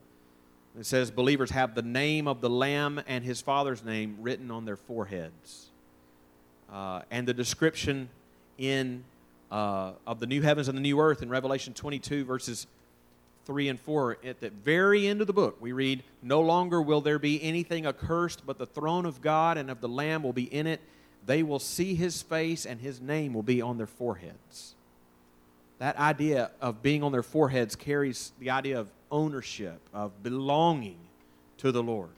It 0.80 0.86
says 0.86 1.12
believers 1.12 1.52
have 1.52 1.76
the 1.76 1.82
name 1.82 2.28
of 2.28 2.42
the 2.42 2.50
Lamb 2.50 3.02
and 3.08 3.24
his 3.24 3.42
Father's 3.42 3.84
name 3.84 4.18
written 4.22 4.52
on 4.52 4.66
their 4.66 4.78
foreheads. 4.78 5.70
Uh, 6.72 7.02
and 7.12 7.28
the 7.28 7.34
description 7.34 8.10
in 8.58 9.04
uh, 9.52 9.92
of 10.08 10.20
the 10.22 10.28
new 10.28 10.42
heavens 10.42 10.70
and 10.70 10.78
the 10.78 10.82
new 10.82 11.00
earth 11.00 11.22
in 11.22 11.30
Revelation 11.30 11.74
22, 11.74 12.24
verses 12.24 12.68
3 13.46 13.68
and 13.68 13.80
4. 13.80 14.18
At 14.24 14.40
the 14.40 14.50
very 14.50 15.08
end 15.08 15.20
of 15.20 15.28
the 15.28 15.34
book, 15.34 15.58
we 15.60 15.74
read, 15.74 16.04
No 16.24 16.40
longer 16.40 16.82
will 16.82 17.02
there 17.02 17.20
be 17.20 17.42
anything 17.44 17.86
accursed, 17.86 18.46
but 18.46 18.58
the 18.58 18.66
throne 18.66 19.06
of 19.06 19.22
God 19.22 19.58
and 19.58 19.70
of 19.70 19.82
the 19.82 19.90
Lamb 19.90 20.24
will 20.24 20.34
be 20.34 20.44
in 20.44 20.68
it. 20.68 20.80
They 21.25 21.44
will 21.44 21.60
see 21.60 21.96
his 21.96 22.22
face, 22.22 22.66
and 22.66 22.80
his 22.80 23.00
name 23.00 23.34
will 23.34 23.44
be 23.44 23.62
on 23.62 23.78
their 23.78 23.88
foreheads. 23.88 24.75
that 25.80 25.98
idea 25.98 26.51
of 26.62 26.84
being 26.84 27.01
on 27.01 27.12
their 27.12 27.24
foreheads 27.24 27.75
carries 27.75 28.34
the 28.40 28.51
idea 28.51 28.80
of 28.80 28.92
ownership, 29.10 29.80
of 29.94 30.22
belonging 30.22 31.00
to 31.58 31.72
the 31.72 31.82
Lord. 31.82 32.12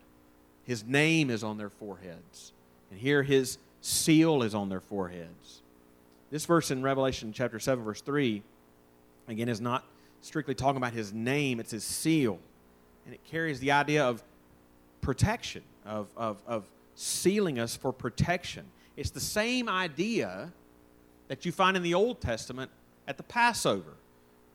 His 0.66 0.84
name 0.84 1.30
is 1.30 1.44
on 1.44 1.58
their 1.58 1.70
foreheads. 1.70 2.52
And 2.92 3.00
here 3.00 3.24
his 3.24 3.58
seal 3.82 4.44
is 4.44 4.54
on 4.54 4.70
their 4.70 4.80
foreheads. 4.80 5.62
This 6.32 6.46
verse 6.46 6.72
in 6.72 6.82
Revelation 6.82 7.32
chapter 7.34 7.60
7, 7.60 7.84
verse 7.84 8.02
3, 8.02 8.42
again, 9.28 9.50
is 9.50 9.62
not 9.62 9.84
strictly 10.22 10.56
talking 10.56 10.78
about 10.78 10.94
his 10.94 11.14
name, 11.14 11.60
it's 11.60 11.72
his 11.72 11.84
seal. 11.84 12.40
And 13.06 13.14
it 13.14 13.24
carries 13.26 13.60
the 13.60 13.72
idea 13.72 14.06
of 14.06 14.24
protection, 15.02 15.64
of, 15.86 16.08
of, 16.16 16.42
of 16.48 16.66
sealing 16.96 17.60
us 17.60 17.76
for 17.76 17.92
protection. 17.92 18.66
It's 18.96 19.10
the 19.10 19.20
same 19.20 19.68
idea 19.68 20.52
that 21.28 21.46
you 21.46 21.52
find 21.52 21.76
in 21.76 21.84
the 21.84 21.94
Old 21.94 22.22
Testament 22.22 22.70
at 23.08 23.18
the 23.18 23.24
Passover. 23.24 23.94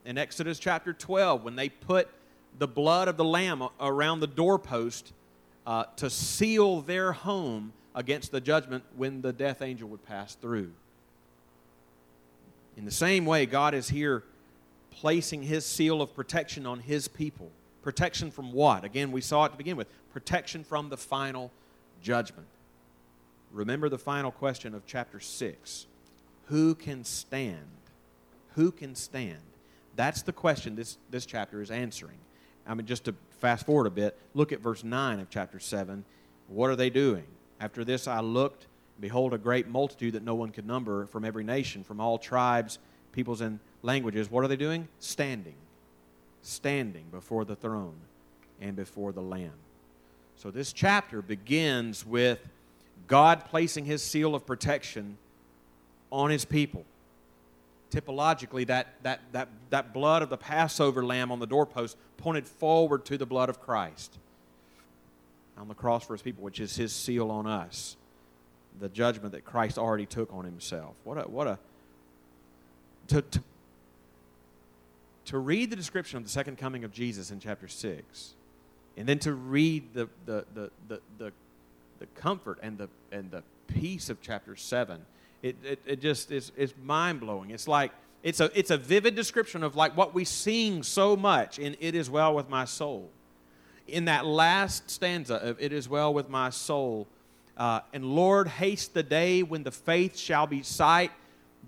In 0.04 0.16
Exodus 0.16 0.59
chapter 0.59 0.92
12, 0.92 1.42
when 1.42 1.57
they 1.57 1.68
put 1.68 2.09
the 2.59 2.68
blood 2.68 3.09
of 3.09 3.16
the 3.16 3.25
lamb 3.25 3.62
around 3.80 4.21
the 4.21 4.26
doorpost 4.26 5.12
uh, 5.66 5.85
to 5.97 6.09
seal 6.09 6.80
their 6.80 7.12
home 7.12 7.73
against 7.95 8.30
the 8.30 8.40
judgment 8.40 8.85
when 8.97 9.21
the 9.21 9.33
death 9.33 9.61
angel 9.61 9.88
would 9.88 10.04
pass 10.04 10.35
through. 10.35 10.73
In 12.76 12.85
the 12.85 12.90
same 12.90 13.26
way, 13.26 13.45
God 13.45 13.75
is 13.75 13.88
here 13.88 14.23
placing 14.90 15.42
his 15.42 15.66
seal 15.66 16.00
of 16.00 16.14
protection 16.14 16.64
on 16.64 16.80
his 16.80 17.09
people. 17.09 17.50
Protection 17.83 18.30
from 18.30 18.52
what? 18.52 18.85
Again, 18.85 19.12
we 19.12 19.21
saw 19.21 19.45
it 19.45 19.50
to 19.50 19.57
begin 19.57 19.76
with 19.76 19.88
protection 20.12 20.64
from 20.64 20.88
the 20.88 20.97
final 20.97 21.50
judgment. 22.02 22.47
Remember 23.52 23.88
the 23.88 23.99
final 23.99 24.31
question 24.31 24.75
of 24.75 24.87
chapter 24.87 25.21
6 25.21 25.87
Who 26.47 26.75
can 26.75 27.05
stand? 27.05 27.67
Who 28.55 28.73
can 28.73 28.95
stand? 28.95 29.38
That's 29.97 30.23
the 30.23 30.33
question 30.33 30.76
this, 30.76 30.99
this 31.11 31.26
chapter 31.26 31.61
is 31.61 31.71
answering. 31.71 32.19
I 32.67 32.75
mean, 32.75 32.87
just 32.87 33.05
to 33.05 33.14
fast 33.40 33.67
forward 33.67 33.87
a 33.87 33.90
bit, 33.90 34.17
look 34.35 34.52
at 34.52 34.61
verse 34.61 34.85
9 34.85 35.21
of 35.21 35.31
chapter 35.31 35.59
7. 35.59 36.05
What 36.49 36.71
are 36.71 36.76
they 36.76 36.90
doing? 36.90 37.25
After 37.61 37.85
this 37.85 38.07
I 38.07 38.21
looked, 38.21 38.67
behold, 39.00 39.33
a 39.33 39.38
great 39.38 39.69
multitude 39.69 40.14
that 40.14 40.23
no 40.23 40.35
one 40.35 40.50
could 40.50 40.67
number 40.67 41.07
from 41.07 41.25
every 41.25 41.45
nation, 41.45 41.83
from 41.83 42.00
all 42.00 42.19
tribes, 42.19 42.78
peoples, 43.12 43.40
and 43.40 43.59
languages. 43.83 44.31
What 44.31 44.45
are 44.45 44.49
they 44.49 44.57
doing? 44.57 44.87
Standing. 45.00 45.57
Standing 46.43 47.07
before 47.11 47.45
the 47.45 47.57
throne 47.57 47.97
and 48.61 48.76
before 48.76 49.12
the 49.12 49.23
Lamb. 49.23 49.52
So 50.37 50.50
this 50.50 50.73
chapter 50.73 51.23
begins 51.23 52.07
with 52.07 52.38
God 53.09 53.47
placing 53.47 53.87
his 53.87 54.03
seal 54.03 54.35
of 54.35 54.47
protection 54.47 55.19
on 56.12 56.31
his 56.31 56.45
people. 56.45 56.85
Typologically, 57.91 58.67
that, 58.67 58.95
that, 59.03 59.21
that, 59.33 59.49
that 59.71 59.95
blood 59.95 60.23
of 60.23 60.29
the 60.29 60.37
Passover 60.37 61.05
lamb 61.05 61.33
on 61.33 61.41
the 61.41 61.47
doorpost 61.47 61.97
pointed 62.19 62.47
forward 62.47 63.05
to 63.07 63.17
the 63.17 63.27
blood 63.27 63.49
of 63.49 63.61
Christ 63.61 64.19
on 65.57 65.69
the 65.69 65.75
cross 65.75 66.07
for 66.07 66.15
his 66.15 66.23
people, 66.23 66.45
which 66.45 66.61
is 66.61 66.77
his 66.77 66.93
seal 66.93 67.31
on 67.31 67.47
us. 67.47 67.97
The 68.79 68.88
judgment 68.88 69.33
that 69.33 69.45
Christ 69.45 69.77
already 69.77 70.07
took 70.07 70.33
on 70.33 70.45
himself. 70.45 70.95
What 71.03 71.19
a, 71.19 71.23
what 71.23 71.47
a, 71.49 71.59
to, 73.09 73.23
to, 73.23 73.43
to 75.27 75.38
read 75.38 75.71
the 75.71 75.77
description 75.77 76.17
of 76.17 76.25
the 76.25 76.31
second 76.31 76.59
coming 76.59 76.85
of 76.85 76.93
Jesus 76.93 77.31
in 77.31 77.41
chapter 77.41 77.67
6, 77.67 78.35
and 78.97 79.09
then 79.09 79.19
to 79.21 79.33
read 79.33 79.95
the, 79.95 80.09
the, 80.27 80.45
the, 80.55 80.71
the, 80.87 81.00
the, 81.19 81.33
the 81.99 82.07
comfort 82.07 82.59
and 82.62 82.78
the, 82.78 82.88
and 83.12 83.31
the 83.31 83.43
peace 83.67 84.11
of 84.11 84.21
chapter 84.21 84.57
7, 84.57 85.00
it, 85.43 85.57
it, 85.64 85.81
it 85.87 86.00
just 86.00 86.31
is, 86.31 86.52
is 86.57 86.75
mind 86.83 87.21
blowing. 87.21 87.50
It's 87.50 87.69
like, 87.69 87.93
it's 88.23 88.40
a, 88.40 88.50
it's 88.59 88.71
a 88.71 88.76
vivid 88.76 89.14
description 89.14 89.62
of 89.62 89.76
like 89.76 89.97
what 89.97 90.14
we 90.14 90.25
sing 90.25 90.83
so 90.83 91.17
much 91.17 91.59
in 91.59 91.76
It 91.81 91.95
Is 91.95 92.11
Well 92.11 92.35
With 92.35 92.49
My 92.49 92.64
Soul. 92.64 93.11
In 93.87 94.07
that 94.07 94.26
last 94.26 94.90
stanza 94.90 95.37
of 95.37 95.61
It 95.61 95.73
Is 95.73 95.88
Well 95.88 96.12
With 96.12 96.28
My 96.28 96.50
Soul, 96.50 97.07
uh, 97.57 97.81
and 97.93 98.05
Lord, 98.05 98.49
haste 98.49 98.95
the 98.95 99.02
day 99.02 99.43
when 99.43 99.62
the 99.62 99.71
faith 99.71 100.17
shall 100.17 100.47
be 100.47 100.62
sight, 100.62 101.11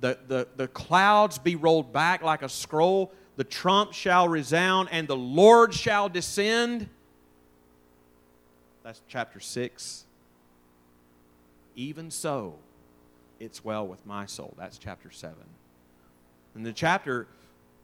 the, 0.01 0.19
the, 0.29 0.49
the 0.57 0.69
clouds 0.69 1.39
be 1.39 1.57
rolled 1.57 1.93
back 1.93 2.23
like 2.23 2.43
a 2.43 2.49
scroll, 2.49 3.13
the 3.37 3.45
trump 3.45 3.93
shall 3.93 4.29
resound, 4.29 4.89
and 4.93 5.09
the 5.09 5.17
Lord 5.17 5.75
shall 5.75 6.09
descend. 6.09 6.89
That's 8.83 9.01
chapter 9.09 9.41
6. 9.41 10.05
Even 11.81 12.11
so, 12.11 12.57
it's 13.39 13.65
well 13.65 13.87
with 13.87 14.05
my 14.05 14.27
soul. 14.27 14.53
That's 14.59 14.77
chapter 14.77 15.11
7. 15.11 15.35
And 16.55 16.67
the 16.67 16.75
chapter 16.75 17.27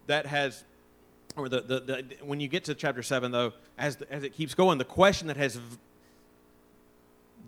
that 0.06 0.26
has, 0.26 0.64
or 1.34 1.48
the, 1.48 1.62
the, 1.62 1.80
the 1.80 2.04
when 2.22 2.38
you 2.38 2.46
get 2.46 2.64
to 2.64 2.74
chapter 2.74 3.02
7, 3.02 3.32
though, 3.32 3.54
as, 3.78 3.96
the, 3.96 4.12
as 4.12 4.22
it 4.22 4.34
keeps 4.34 4.52
going, 4.52 4.76
the 4.76 4.84
question 4.84 5.28
that 5.28 5.38
has 5.38 5.58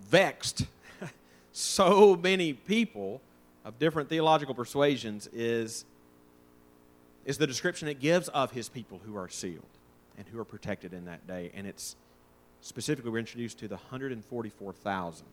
vexed 0.08 0.64
so 1.52 2.16
many 2.16 2.54
people 2.54 3.20
of 3.66 3.78
different 3.78 4.08
theological 4.08 4.54
persuasions 4.54 5.28
is, 5.34 5.84
is 7.26 7.36
the 7.36 7.46
description 7.46 7.88
it 7.88 8.00
gives 8.00 8.28
of 8.28 8.52
his 8.52 8.70
people 8.70 9.02
who 9.04 9.18
are 9.18 9.28
sealed 9.28 9.68
and 10.16 10.26
who 10.28 10.40
are 10.40 10.46
protected 10.46 10.94
in 10.94 11.04
that 11.04 11.26
day. 11.26 11.50
And 11.54 11.66
it's 11.66 11.94
specifically, 12.62 13.10
we're 13.10 13.18
introduced 13.18 13.58
to 13.58 13.68
the 13.68 13.76
144,000 13.76 15.26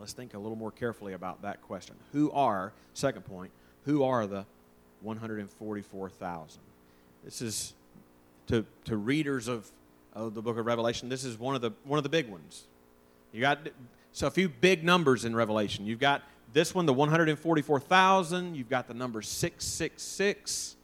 let's 0.00 0.14
think 0.14 0.34
a 0.34 0.38
little 0.38 0.56
more 0.56 0.72
carefully 0.72 1.12
about 1.12 1.42
that 1.42 1.62
question. 1.62 1.94
Who 2.12 2.32
are, 2.32 2.72
second 2.94 3.22
point, 3.22 3.52
who 3.84 4.02
are 4.02 4.26
the 4.26 4.46
144,000? 5.02 6.60
This 7.24 7.42
is 7.42 7.74
to, 8.46 8.64
to 8.86 8.96
readers 8.96 9.46
of, 9.46 9.70
of 10.14 10.34
the 10.34 10.42
book 10.42 10.58
of 10.58 10.66
Revelation, 10.66 11.08
this 11.08 11.22
is 11.22 11.38
one 11.38 11.54
of 11.54 11.60
the, 11.60 11.70
one 11.84 11.98
of 11.98 12.02
the 12.02 12.08
big 12.08 12.28
ones. 12.28 12.64
You 13.32 13.42
got 13.42 13.68
so 14.12 14.26
a 14.26 14.30
few 14.30 14.48
big 14.48 14.82
numbers 14.82 15.24
in 15.24 15.36
Revelation. 15.36 15.86
You've 15.86 16.00
got 16.00 16.22
this 16.52 16.74
one, 16.74 16.86
the 16.86 16.92
144,000. 16.92 18.56
You've 18.56 18.68
got 18.68 18.88
the 18.88 18.94
number 18.94 19.22
666. 19.22 20.76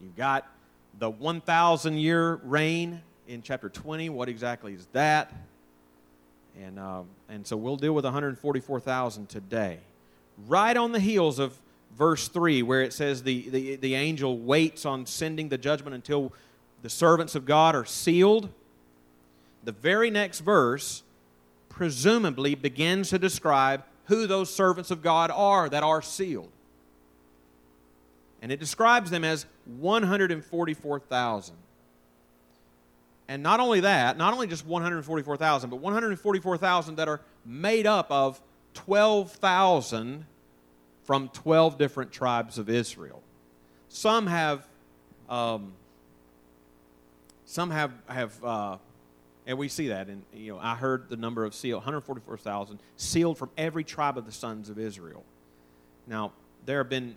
You've 0.00 0.16
got 0.16 0.46
the 0.98 1.10
1,000 1.10 1.98
year 1.98 2.36
reign 2.44 3.02
in 3.26 3.42
chapter 3.42 3.68
20. 3.68 4.10
What 4.10 4.28
exactly 4.28 4.74
is 4.74 4.86
that? 4.92 5.32
And, 6.60 6.78
um, 6.78 7.06
and 7.28 7.46
so 7.46 7.56
we'll 7.56 7.76
deal 7.76 7.92
with 7.92 8.04
144,000 8.04 9.28
today. 9.28 9.78
Right 10.46 10.76
on 10.76 10.92
the 10.92 11.00
heels 11.00 11.38
of 11.38 11.56
verse 11.96 12.28
3, 12.28 12.62
where 12.62 12.82
it 12.82 12.92
says 12.92 13.22
the, 13.22 13.48
the, 13.48 13.76
the 13.76 13.94
angel 13.94 14.38
waits 14.38 14.84
on 14.84 15.06
sending 15.06 15.48
the 15.48 15.58
judgment 15.58 15.94
until 15.94 16.32
the 16.82 16.90
servants 16.90 17.34
of 17.34 17.44
God 17.44 17.74
are 17.74 17.84
sealed, 17.84 18.48
the 19.64 19.72
very 19.72 20.10
next 20.10 20.40
verse 20.40 21.02
presumably 21.68 22.54
begins 22.54 23.10
to 23.10 23.18
describe 23.18 23.84
who 24.06 24.26
those 24.26 24.52
servants 24.52 24.90
of 24.90 25.02
God 25.02 25.30
are 25.30 25.68
that 25.68 25.82
are 25.82 26.02
sealed. 26.02 26.50
And 28.40 28.50
it 28.50 28.58
describes 28.58 29.10
them 29.10 29.24
as 29.24 29.46
144,000. 29.78 31.54
And 33.28 33.42
not 33.42 33.60
only 33.60 33.80
that, 33.80 34.16
not 34.16 34.32
only 34.32 34.46
just 34.46 34.66
144,000, 34.66 35.68
but 35.68 35.76
144,000 35.76 36.96
that 36.96 37.08
are 37.08 37.20
made 37.44 37.86
up 37.86 38.10
of 38.10 38.40
12,000 38.74 40.24
from 41.04 41.28
12 41.28 41.78
different 41.78 42.10
tribes 42.10 42.58
of 42.58 42.70
Israel. 42.70 43.22
Some 43.88 44.26
have, 44.26 44.66
um, 45.28 45.72
some 47.44 47.70
have, 47.70 47.92
have 48.08 48.44
uh, 48.44 48.76
and 49.46 49.56
we 49.56 49.68
see 49.68 49.88
that. 49.88 50.08
And, 50.08 50.22
you 50.34 50.52
know, 50.52 50.58
I 50.60 50.74
heard 50.74 51.08
the 51.08 51.16
number 51.16 51.44
of 51.44 51.54
sealed, 51.54 51.78
144,000 51.78 52.78
sealed 52.96 53.38
from 53.38 53.50
every 53.56 53.82
tribe 53.82 54.18
of 54.18 54.26
the 54.26 54.32
sons 54.32 54.68
of 54.68 54.78
Israel. 54.78 55.24
Now, 56.06 56.32
there 56.66 56.78
have 56.78 56.90
been 56.90 57.16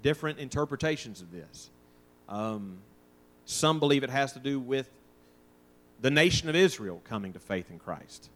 different 0.00 0.38
interpretations 0.38 1.20
of 1.20 1.32
this. 1.32 1.70
Um, 2.28 2.78
some 3.44 3.80
believe 3.80 4.04
it 4.04 4.10
has 4.10 4.32
to 4.34 4.38
do 4.38 4.60
with 4.60 4.88
the 6.00 6.10
nation 6.10 6.48
of 6.48 6.54
Israel 6.54 7.00
coming 7.04 7.32
to 7.32 7.38
faith 7.38 7.70
in 7.70 7.78
Christ. 7.78 8.30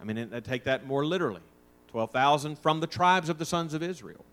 I 0.00 0.04
mean, 0.04 0.30
I 0.32 0.40
take 0.40 0.64
that 0.64 0.86
more 0.86 1.04
literally 1.04 1.40
12,000 1.88 2.58
from 2.58 2.80
the 2.80 2.86
tribes 2.86 3.28
of 3.28 3.38
the 3.38 3.44
sons 3.44 3.74
of 3.74 3.82
Israel. 3.82 4.24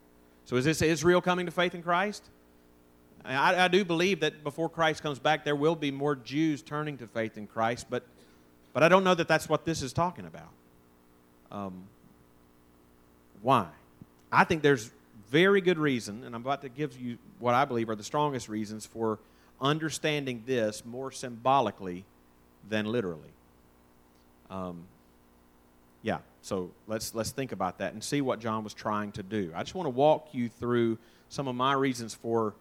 So 0.46 0.56
is 0.56 0.66
this 0.66 0.82
Israel 0.82 1.22
coming 1.22 1.46
to 1.46 1.52
faith 1.52 1.76
in 1.76 1.84
Christ? 1.84 2.24
I, 3.24 3.66
I, 3.66 3.68
do 3.68 3.86
believe 3.86 4.22
that 4.22 4.44
before 4.44 4.68
Christ 4.68 5.04
comes 5.04 5.20
back, 5.20 5.46
there 5.46 5.56
will 5.56 5.76
be 5.76 5.92
more 5.92 6.16
Jews 6.16 6.64
turning 6.64 6.98
to 6.98 7.08
faith 7.08 7.38
in 7.38 7.46
Christ, 7.46 7.86
but, 7.90 8.04
but 8.74 8.82
I 8.82 8.90
don't 8.90 9.04
know 9.04 9.14
that 9.14 9.28
that's 9.28 9.48
what 9.48 9.64
this 9.64 9.84
is 9.84 9.94
talking 9.94 10.26
about. 10.26 10.50
Um, 11.52 11.84
why? 13.44 13.68
I 14.32 14.44
think 14.44 14.64
there's 14.64 14.90
very 15.30 15.62
good 15.62 15.78
reason, 15.78 16.24
and 16.24 16.36
I'm 16.36 16.42
about 16.42 16.64
to 16.64 16.70
give 16.70 17.00
you 17.00 17.18
what 17.40 17.54
I 17.54 17.66
believe 17.66 17.90
are 17.90 17.96
the 17.96 18.04
strongest 18.04 18.50
reasons 18.50 18.86
for 18.86 19.20
understanding 19.62 20.44
this 20.46 20.84
more 20.84 21.12
symbolically 21.12 22.06
than 22.70 22.86
literally. 22.86 23.30
Um, 24.50 24.84
yeah, 26.04 26.20
so 26.42 26.72
let's 26.88 27.14
let's 27.14 27.32
think 27.32 27.52
about 27.52 27.78
that 27.80 27.94
and 27.94 28.04
see 28.04 28.22
what 28.22 28.40
John 28.40 28.64
was 28.64 28.74
trying 28.74 29.12
to 29.14 29.24
do. 29.24 29.52
I 29.56 29.64
just 29.64 29.76
want 29.76 29.86
to 29.86 29.92
walk 29.92 30.30
you 30.34 30.50
through 30.50 30.98
some 31.30 31.48
of 31.48 31.56
my 31.56 31.74
reasons 31.74 32.14
for 32.14 32.54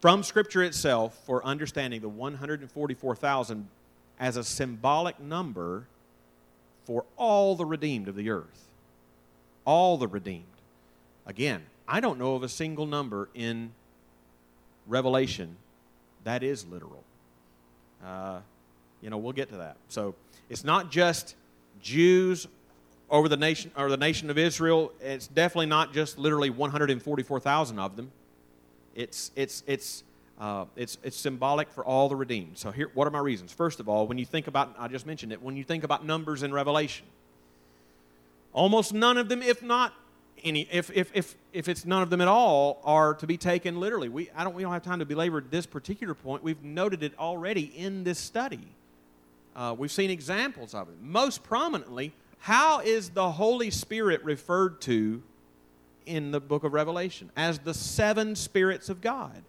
from 0.00 0.22
Scripture 0.22 0.62
itself 0.62 1.18
for 1.26 1.44
understanding 1.44 2.00
the 2.00 2.08
144,000 2.08 3.68
as 4.20 4.36
a 4.36 4.44
symbolic 4.44 5.20
number 5.20 5.86
for 6.84 7.04
all 7.16 7.56
the 7.56 7.66
redeemed 7.66 8.08
of 8.08 8.14
the 8.16 8.30
earth. 8.30 8.66
All 9.64 9.98
the 9.98 10.08
redeemed. 10.08 10.44
Again, 11.26 11.62
I 11.86 12.00
don't 12.00 12.18
know 12.18 12.34
of 12.34 12.42
a 12.42 12.48
single 12.48 12.86
number 12.86 13.28
in 13.34 13.72
Revelation 14.86 15.56
that 16.24 16.42
is 16.42 16.66
literal. 16.66 17.04
Uh, 18.04 18.40
you 19.02 19.10
know, 19.10 19.18
we'll 19.18 19.32
get 19.32 19.48
to 19.50 19.58
that. 19.58 19.76
So 19.88 20.14
it's 20.48 20.64
not 20.64 20.90
just 20.90 21.34
Jews 21.80 22.46
over 23.10 23.28
the 23.28 23.36
nation 23.36 23.70
or 23.76 23.88
the 23.88 23.96
nation 23.96 24.30
of 24.30 24.38
Israel. 24.38 24.92
It's 25.00 25.26
definitely 25.26 25.66
not 25.66 25.92
just 25.92 26.18
literally 26.18 26.50
144,000 26.50 27.78
of 27.78 27.96
them. 27.96 28.10
It's 28.94 29.30
it's 29.36 29.62
it's 29.66 30.02
uh, 30.40 30.64
it's 30.76 30.98
it's 31.02 31.16
symbolic 31.16 31.70
for 31.70 31.84
all 31.84 32.08
the 32.08 32.16
redeemed. 32.16 32.58
So 32.58 32.70
here, 32.70 32.90
what 32.94 33.06
are 33.06 33.10
my 33.10 33.20
reasons? 33.20 33.52
First 33.52 33.80
of 33.80 33.88
all, 33.88 34.06
when 34.06 34.18
you 34.18 34.24
think 34.24 34.46
about, 34.46 34.74
I 34.78 34.88
just 34.88 35.06
mentioned 35.06 35.32
it. 35.32 35.42
When 35.42 35.56
you 35.56 35.64
think 35.64 35.84
about 35.84 36.04
numbers 36.04 36.42
in 36.42 36.52
Revelation, 36.52 37.06
almost 38.52 38.92
none 38.92 39.16
of 39.16 39.28
them, 39.28 39.42
if 39.42 39.62
not 39.62 39.92
any, 40.44 40.68
if 40.70 40.90
if 40.90 41.10
if 41.14 41.34
if 41.52 41.68
it's 41.68 41.84
none 41.84 42.02
of 42.02 42.10
them 42.10 42.20
at 42.20 42.28
all, 42.28 42.80
are 42.84 43.14
to 43.14 43.26
be 43.26 43.36
taken 43.36 43.80
literally. 43.80 44.08
We 44.08 44.30
I 44.36 44.44
don't 44.44 44.54
we 44.54 44.62
don't 44.62 44.72
have 44.72 44.84
time 44.84 44.98
to 45.00 45.06
belabor 45.06 45.40
this 45.40 45.66
particular 45.66 46.14
point. 46.14 46.42
We've 46.42 46.62
noted 46.62 47.02
it 47.02 47.12
already 47.18 47.72
in 47.76 48.04
this 48.04 48.18
study. 48.18 48.66
Uh, 49.58 49.74
we've 49.76 49.90
seen 49.90 50.08
examples 50.08 50.72
of 50.72 50.88
it. 50.88 50.94
Most 51.02 51.42
prominently, 51.42 52.12
how 52.38 52.78
is 52.78 53.10
the 53.10 53.32
Holy 53.32 53.70
Spirit 53.70 54.22
referred 54.22 54.80
to 54.82 55.20
in 56.06 56.30
the 56.30 56.38
book 56.38 56.62
of 56.62 56.72
Revelation? 56.72 57.28
As 57.36 57.58
the 57.58 57.74
seven 57.74 58.36
spirits 58.36 58.88
of 58.88 59.00
God. 59.00 59.42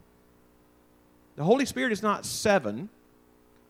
The 1.36 1.44
Holy 1.44 1.68
Spirit 1.68 1.92
is 1.92 2.02
not 2.02 2.26
seven, 2.26 2.90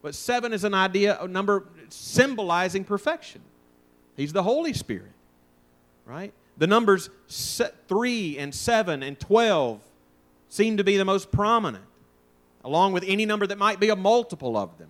but 0.01 0.15
seven 0.15 0.53
is 0.53 0.63
an 0.63 0.73
idea, 0.73 1.19
a 1.19 1.27
number 1.27 1.65
symbolizing 1.89 2.85
perfection. 2.85 3.41
He's 4.15 4.31
the 4.31 4.43
Holy 4.43 4.71
Spirit, 4.71 5.11
right? 6.05 6.31
The 6.57 6.67
numbers 6.67 7.09
3 7.27 8.37
and 8.37 8.55
7 8.55 9.03
and 9.03 9.19
12 9.19 9.81
seem 10.47 10.77
to 10.77 10.85
be 10.85 10.95
the 10.95 11.05
most 11.05 11.33
prominent, 11.33 11.83
along 12.63 12.93
with 12.93 13.03
any 13.05 13.25
number 13.25 13.45
that 13.45 13.57
might 13.57 13.81
be 13.81 13.89
a 13.89 13.95
multiple 13.97 14.55
of 14.55 14.77
them. 14.77 14.87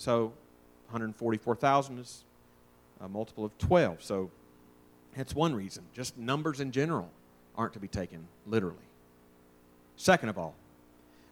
So 0.00 0.32
144,000 0.86 1.98
is 1.98 2.24
a 3.02 3.08
multiple 3.08 3.44
of 3.44 3.56
12. 3.58 4.02
So 4.02 4.30
that's 5.14 5.34
one 5.34 5.54
reason. 5.54 5.84
Just 5.92 6.16
numbers 6.16 6.58
in 6.58 6.72
general 6.72 7.10
aren't 7.54 7.74
to 7.74 7.80
be 7.80 7.86
taken 7.86 8.26
literally. 8.46 8.78
Second 9.96 10.30
of 10.30 10.38
all, 10.38 10.54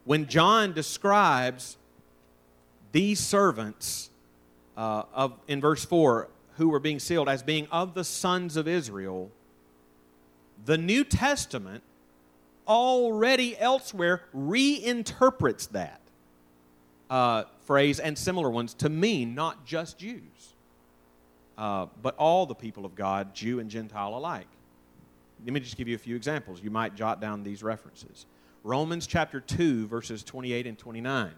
when 0.04 0.26
John 0.26 0.74
describes 0.74 1.78
these 2.92 3.20
servants 3.20 4.10
uh, 4.76 5.04
of, 5.14 5.32
in 5.48 5.62
verse 5.62 5.86
4 5.86 6.28
who 6.58 6.68
were 6.68 6.78
being 6.78 6.98
sealed 6.98 7.26
as 7.26 7.42
being 7.42 7.68
of 7.72 7.94
the 7.94 8.04
sons 8.04 8.58
of 8.58 8.68
Israel, 8.68 9.30
the 10.66 10.76
New 10.76 11.04
Testament 11.04 11.82
already 12.66 13.58
elsewhere 13.58 14.24
reinterprets 14.36 15.70
that 15.70 16.02
uh, 17.08 17.44
phrase 17.68 18.00
and 18.00 18.16
similar 18.16 18.48
ones 18.48 18.72
to 18.72 18.88
mean 18.88 19.34
not 19.34 19.66
just 19.66 19.98
Jews, 19.98 20.54
uh, 21.58 21.84
but 22.00 22.16
all 22.16 22.46
the 22.46 22.54
people 22.54 22.86
of 22.86 22.94
God, 22.94 23.34
Jew 23.34 23.60
and 23.60 23.68
Gentile 23.68 24.16
alike. 24.16 24.46
Let 25.44 25.52
me 25.52 25.60
just 25.60 25.76
give 25.76 25.86
you 25.86 25.94
a 25.94 25.98
few 25.98 26.16
examples. 26.16 26.62
You 26.62 26.70
might 26.70 26.94
jot 26.94 27.20
down 27.20 27.42
these 27.42 27.62
references. 27.62 28.24
Romans 28.64 29.06
chapter 29.06 29.38
2, 29.38 29.86
verses 29.86 30.22
28 30.22 30.66
and 30.66 30.78
29. 30.78 31.30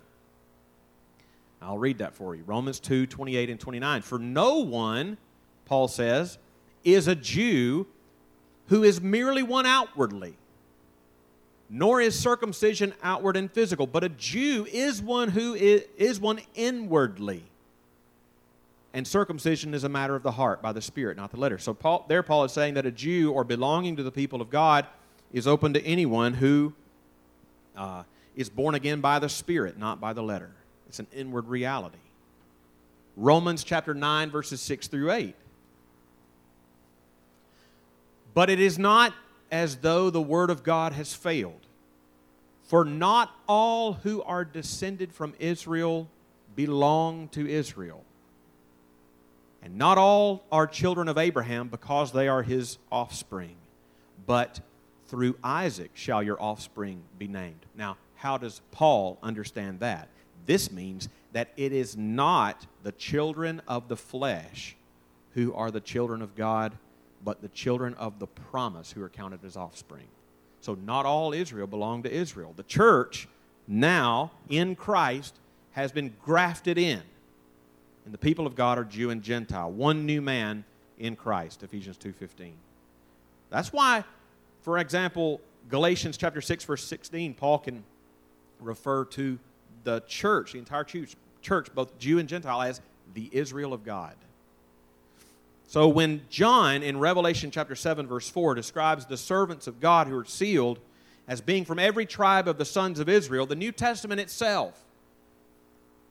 I'll 1.60 1.78
read 1.78 1.98
that 1.98 2.14
for 2.14 2.36
you. 2.36 2.44
Romans 2.44 2.78
2, 2.78 3.08
28 3.08 3.50
and 3.50 3.58
29. 3.58 4.02
For 4.02 4.20
no 4.20 4.60
one, 4.60 5.18
Paul 5.64 5.88
says, 5.88 6.38
is 6.84 7.08
a 7.08 7.16
Jew 7.16 7.88
who 8.68 8.84
is 8.84 9.00
merely 9.00 9.42
one 9.42 9.66
outwardly 9.66 10.36
nor 11.70 12.00
is 12.00 12.18
circumcision 12.18 12.92
outward 13.00 13.36
and 13.36 13.50
physical, 13.50 13.86
but 13.86 14.02
a 14.02 14.08
Jew 14.08 14.66
is 14.70 15.00
one 15.00 15.28
who 15.28 15.54
is, 15.54 15.84
is 15.96 16.18
one 16.20 16.40
inwardly. 16.56 17.44
And 18.92 19.06
circumcision 19.06 19.72
is 19.72 19.84
a 19.84 19.88
matter 19.88 20.16
of 20.16 20.24
the 20.24 20.32
heart 20.32 20.60
by 20.60 20.72
the 20.72 20.82
Spirit, 20.82 21.16
not 21.16 21.30
the 21.30 21.36
letter. 21.38 21.58
So 21.58 21.72
Paul, 21.72 22.04
there 22.08 22.24
Paul 22.24 22.42
is 22.42 22.50
saying 22.50 22.74
that 22.74 22.86
a 22.86 22.90
Jew 22.90 23.30
or 23.30 23.44
belonging 23.44 23.94
to 23.96 24.02
the 24.02 24.10
people 24.10 24.42
of 24.42 24.50
God 24.50 24.84
is 25.32 25.46
open 25.46 25.72
to 25.74 25.86
anyone 25.86 26.34
who 26.34 26.72
uh, 27.76 28.02
is 28.34 28.50
born 28.50 28.74
again 28.74 29.00
by 29.00 29.20
the 29.20 29.28
Spirit, 29.28 29.78
not 29.78 30.00
by 30.00 30.12
the 30.12 30.24
letter. 30.24 30.50
It's 30.88 30.98
an 30.98 31.06
inward 31.14 31.46
reality. 31.46 31.98
Romans 33.16 33.62
chapter 33.62 33.94
9, 33.94 34.30
verses 34.30 34.60
6 34.60 34.88
through 34.88 35.12
8. 35.12 35.36
But 38.34 38.50
it 38.50 38.58
is 38.58 38.76
not 38.76 39.14
as 39.50 39.76
though 39.76 40.10
the 40.10 40.20
word 40.20 40.50
of 40.50 40.62
God 40.62 40.92
has 40.92 41.14
failed. 41.14 41.66
For 42.62 42.84
not 42.84 43.34
all 43.48 43.94
who 43.94 44.22
are 44.22 44.44
descended 44.44 45.12
from 45.12 45.34
Israel 45.38 46.08
belong 46.54 47.28
to 47.28 47.48
Israel. 47.48 48.04
And 49.62 49.76
not 49.76 49.98
all 49.98 50.44
are 50.50 50.66
children 50.66 51.08
of 51.08 51.18
Abraham 51.18 51.68
because 51.68 52.12
they 52.12 52.28
are 52.28 52.42
his 52.42 52.78
offspring. 52.90 53.56
But 54.26 54.60
through 55.08 55.36
Isaac 55.42 55.90
shall 55.94 56.22
your 56.22 56.40
offspring 56.40 57.02
be 57.18 57.26
named. 57.26 57.66
Now, 57.74 57.96
how 58.14 58.38
does 58.38 58.60
Paul 58.70 59.18
understand 59.22 59.80
that? 59.80 60.08
This 60.46 60.70
means 60.70 61.08
that 61.32 61.48
it 61.56 61.72
is 61.72 61.96
not 61.96 62.66
the 62.82 62.92
children 62.92 63.60
of 63.66 63.88
the 63.88 63.96
flesh 63.96 64.76
who 65.34 65.52
are 65.54 65.70
the 65.70 65.80
children 65.80 66.22
of 66.22 66.34
God 66.34 66.76
but 67.24 67.42
the 67.42 67.48
children 67.48 67.94
of 67.94 68.18
the 68.18 68.26
promise 68.26 68.92
who 68.92 69.02
are 69.02 69.08
counted 69.08 69.44
as 69.44 69.56
offspring. 69.56 70.06
So 70.60 70.74
not 70.74 71.06
all 71.06 71.32
Israel 71.32 71.66
belong 71.66 72.02
to 72.02 72.12
Israel. 72.12 72.52
The 72.56 72.62
church 72.62 73.28
now 73.66 74.32
in 74.48 74.74
Christ 74.74 75.38
has 75.72 75.92
been 75.92 76.14
grafted 76.22 76.78
in. 76.78 77.02
And 78.04 78.14
the 78.14 78.18
people 78.18 78.46
of 78.46 78.54
God 78.54 78.78
are 78.78 78.84
Jew 78.84 79.10
and 79.10 79.22
Gentile, 79.22 79.70
one 79.70 80.06
new 80.06 80.20
man 80.20 80.64
in 80.98 81.16
Christ, 81.16 81.62
Ephesians 81.62 81.96
2:15. 81.98 82.52
That's 83.50 83.72
why 83.72 84.04
for 84.62 84.78
example, 84.78 85.40
Galatians 85.68 86.16
chapter 86.16 86.40
6 86.40 86.64
verse 86.64 86.84
16, 86.84 87.34
Paul 87.34 87.58
can 87.58 87.84
refer 88.60 89.04
to 89.06 89.38
the 89.84 90.00
church, 90.00 90.52
the 90.52 90.58
entire 90.58 90.84
church, 90.84 91.16
church 91.40 91.74
both 91.74 91.98
Jew 91.98 92.18
and 92.18 92.28
Gentile 92.28 92.62
as 92.62 92.80
the 93.14 93.28
Israel 93.32 93.72
of 93.72 93.84
God. 93.84 94.14
So 95.70 95.86
when 95.86 96.22
John 96.28 96.82
in 96.82 96.98
Revelation 96.98 97.52
chapter 97.52 97.76
7 97.76 98.08
verse 98.08 98.28
4 98.28 98.56
describes 98.56 99.06
the 99.06 99.16
servants 99.16 99.68
of 99.68 99.78
God 99.78 100.08
who 100.08 100.18
are 100.18 100.24
sealed 100.24 100.80
as 101.28 101.40
being 101.40 101.64
from 101.64 101.78
every 101.78 102.06
tribe 102.06 102.48
of 102.48 102.58
the 102.58 102.64
sons 102.64 102.98
of 102.98 103.08
Israel, 103.08 103.46
the 103.46 103.54
New 103.54 103.70
Testament 103.70 104.20
itself 104.20 104.82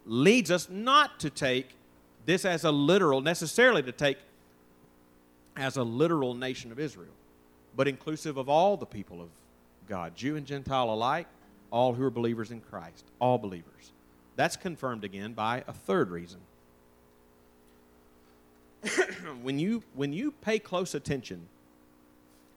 leads 0.05 0.49
us 0.49 0.69
not 0.69 1.19
to 1.19 1.29
take 1.29 1.71
this 2.25 2.45
as 2.45 2.63
a 2.63 2.71
literal, 2.71 3.19
necessarily 3.19 3.83
to 3.83 3.91
take 3.91 4.17
as 5.57 5.75
a 5.75 5.83
literal 5.83 6.33
nation 6.33 6.71
of 6.71 6.79
Israel, 6.79 7.11
but 7.75 7.85
inclusive 7.85 8.37
of 8.37 8.47
all 8.47 8.77
the 8.77 8.85
people 8.85 9.21
of 9.21 9.27
God, 9.89 10.15
Jew 10.15 10.37
and 10.37 10.45
Gentile 10.45 10.89
alike, 10.89 11.27
all 11.69 11.93
who 11.93 12.05
are 12.05 12.09
believers 12.09 12.51
in 12.51 12.61
Christ, 12.61 13.03
all 13.19 13.37
believers. 13.37 13.91
That's 14.37 14.55
confirmed 14.55 15.03
again 15.03 15.33
by 15.33 15.65
a 15.67 15.73
third 15.73 16.11
reason. 16.11 16.39
when 19.41 19.59
you 19.59 19.83
when 19.93 20.13
you 20.13 20.31
pay 20.31 20.59
close 20.59 20.95
attention 20.95 21.47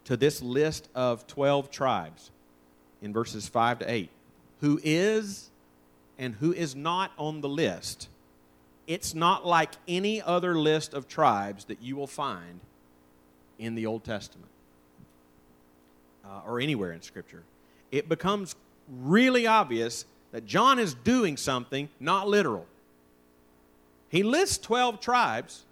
to 0.04 0.16
this 0.16 0.42
list 0.42 0.88
of 0.94 1.26
12 1.26 1.70
tribes 1.70 2.30
in 3.00 3.12
verses 3.12 3.48
5 3.48 3.80
to 3.80 3.90
8 3.90 4.10
who 4.60 4.80
is 4.82 5.50
and 6.18 6.34
who 6.36 6.52
is 6.52 6.74
not 6.76 7.12
on 7.18 7.40
the 7.40 7.48
list 7.48 8.08
it's 8.86 9.14
not 9.14 9.46
like 9.46 9.70
any 9.86 10.20
other 10.20 10.54
list 10.58 10.92
of 10.92 11.08
tribes 11.08 11.64
that 11.66 11.80
you 11.80 11.96
will 11.96 12.06
find 12.06 12.60
in 13.58 13.74
the 13.74 13.86
old 13.86 14.04
testament 14.04 14.50
uh, 16.24 16.40
or 16.46 16.60
anywhere 16.60 16.92
in 16.92 17.02
scripture. 17.02 17.42
It 17.90 18.08
becomes 18.08 18.56
really 18.88 19.46
obvious 19.46 20.04
that 20.32 20.46
john 20.46 20.78
is 20.78 20.94
doing 20.94 21.36
something 21.36 21.88
not 22.00 22.28
literal. 22.28 22.66
He 24.08 24.22
lists 24.22 24.58
12 24.58 25.00
tribes 25.00 25.64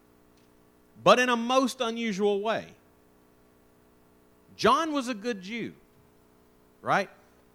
but 1.03 1.19
in 1.19 1.29
a 1.29 1.37
most 1.37 1.81
unusual 1.81 2.41
way. 2.41 2.67
John 4.57 4.93
was 4.93 5.09
a 5.09 5.15
good 5.15 5.41
Jew, 5.41 5.73
right? 6.83 7.09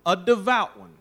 A 0.05 0.15
devout 0.15 0.77
one. 0.77 0.93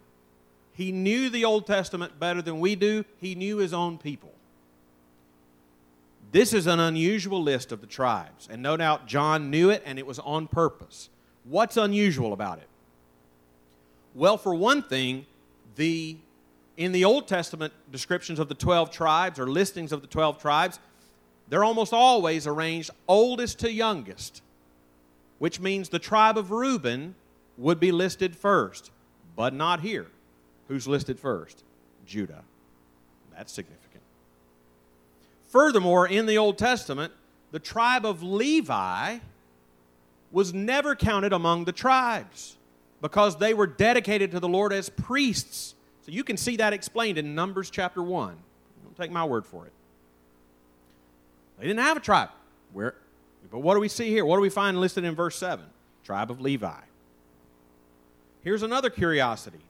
He 0.75 0.93
knew 0.93 1.31
the 1.31 1.45
Old 1.45 1.67
Testament 1.67 2.19
better 2.19 2.43
than 2.43 2.61
we 2.61 2.75
do, 2.75 3.05
he 3.21 3.35
knew 3.35 3.59
his 3.59 3.73
own 3.73 3.97
people. 3.97 4.33
This 6.33 6.53
is 6.53 6.67
an 6.67 6.81
unusual 6.81 7.41
list 7.41 7.71
of 7.71 7.81
the 7.81 7.87
tribes, 7.87 8.49
and 8.51 8.61
no 8.61 8.77
doubt 8.77 9.07
John 9.07 9.51
knew 9.51 9.71
it 9.71 9.83
and 9.87 10.01
it 10.01 10.07
was 10.07 10.19
on 10.19 10.49
purpose. 10.49 11.09
What's 11.45 11.77
unusual 11.77 12.33
about 12.33 12.59
it? 12.59 12.69
Well, 14.15 14.37
for 14.37 14.55
one 14.55 14.83
thing, 14.83 15.27
the 15.77 16.17
in 16.77 16.91
the 16.91 17.05
Old 17.05 17.29
Testament 17.29 17.73
descriptions 17.93 18.41
of 18.41 18.49
the 18.49 18.55
12 18.55 18.91
tribes 18.91 19.39
or 19.39 19.47
listings 19.47 19.93
of 19.93 20.01
the 20.01 20.09
12 20.09 20.39
tribes, 20.41 20.81
they're 21.49 21.65
almost 21.65 21.93
always 21.93 22.47
arranged 22.47 22.91
oldest 23.07 23.59
to 23.61 23.71
youngest, 23.71 24.43
which 25.39 25.61
means 25.61 25.89
the 25.89 25.99
tribe 25.99 26.39
of 26.39 26.51
Reuben 26.51 27.15
would 27.59 27.79
be 27.79 27.93
listed 27.93 28.35
first, 28.35 28.91
but 29.37 29.53
not 29.53 29.81
here. 29.81 30.07
Who's 30.69 30.89
listed 30.89 31.19
first? 31.19 31.63
Judah. 32.07 32.43
That's 33.37 33.53
significant. 33.53 34.03
Furthermore, 35.47 36.09
in 36.09 36.27
the 36.27 36.39
Old 36.39 36.59
Testament, 36.59 37.13
the 37.53 37.59
tribe 37.59 38.05
of 38.05 38.23
Levi 38.23 39.19
was 40.33 40.53
never 40.53 40.97
counted 40.97 41.33
among 41.33 41.65
the 41.65 41.73
tribes 41.73 42.57
because 43.01 43.37
they 43.37 43.55
were 43.55 43.67
dedicated 43.67 44.33
to 44.33 44.41
the 44.41 44.49
Lord 44.49 44.73
as 44.73 44.89
priests. 44.89 45.75
So 46.05 46.11
you 46.11 46.25
can 46.25 46.37
see 46.37 46.57
that 46.57 46.73
explained 46.73 47.19
in 47.19 47.35
Numbers 47.35 47.71
chapter 47.71 48.03
1. 48.03 48.37
Don't 48.83 48.97
take 48.97 49.13
my 49.13 49.25
word 49.25 49.47
for 49.47 49.67
it. 49.67 49.73
They 51.59 51.67
didn't 51.67 51.81
have 51.81 51.97
a 51.97 52.01
tribe. 52.01 52.31
Where, 52.73 52.95
but 53.51 53.61
what 53.61 53.75
do 53.75 53.81
we 53.81 53.88
see 53.88 54.11
here? 54.11 54.25
What 54.25 54.37
do 54.37 54.43
we 54.43 54.51
find 54.51 54.81
listed 54.81 55.05
in 55.05 55.14
verse 55.14 55.37
7? 55.37 55.64
Tribe 56.05 56.31
of 56.31 56.40
Levi. 56.40 56.73
Here's 58.43 58.62
another 58.62 58.90
curiosity 58.90 59.61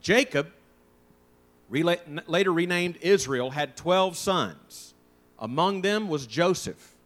Jacob, 0.00 0.48
later 1.70 2.52
renamed 2.52 2.98
Israel, 3.00 3.50
had 3.50 3.76
12 3.76 4.16
sons. 4.16 4.94
Among 5.38 5.82
them 5.82 6.08
was 6.08 6.26
Joseph. 6.26 6.96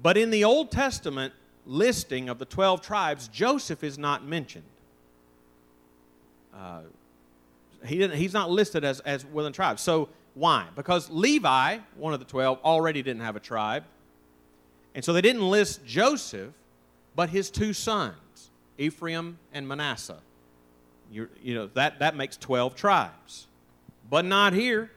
But 0.00 0.16
in 0.16 0.30
the 0.30 0.44
Old 0.44 0.70
Testament 0.70 1.34
listing 1.66 2.28
of 2.28 2.38
the 2.38 2.44
12 2.44 2.80
tribes, 2.80 3.28
Joseph 3.28 3.82
is 3.84 3.98
not 3.98 4.24
mentioned. 4.24 4.64
Uh, 6.54 6.80
he 7.84 7.98
didn't, 7.98 8.16
he's 8.16 8.32
not 8.32 8.50
listed 8.50 8.84
as, 8.84 9.00
as 9.00 9.24
within 9.26 9.52
tribes. 9.52 9.82
So 9.82 10.08
why? 10.34 10.66
Because 10.76 11.10
Levi, 11.10 11.78
one 11.96 12.12
of 12.12 12.20
the 12.20 12.26
12, 12.26 12.60
already 12.64 13.02
didn't 13.02 13.22
have 13.22 13.36
a 13.36 13.40
tribe. 13.40 13.84
And 14.94 15.04
so 15.04 15.12
they 15.12 15.20
didn't 15.20 15.48
list 15.48 15.84
Joseph, 15.84 16.52
but 17.14 17.30
his 17.30 17.50
two 17.50 17.72
sons, 17.72 18.50
Ephraim 18.78 19.38
and 19.52 19.66
Manasseh. 19.66 20.20
you 21.10 21.28
you 21.42 21.54
know, 21.54 21.66
that, 21.74 21.98
that 21.98 22.16
makes 22.16 22.36
12 22.36 22.74
tribes. 22.74 23.46
But 24.08 24.24
not 24.24 24.52
here. 24.52 24.90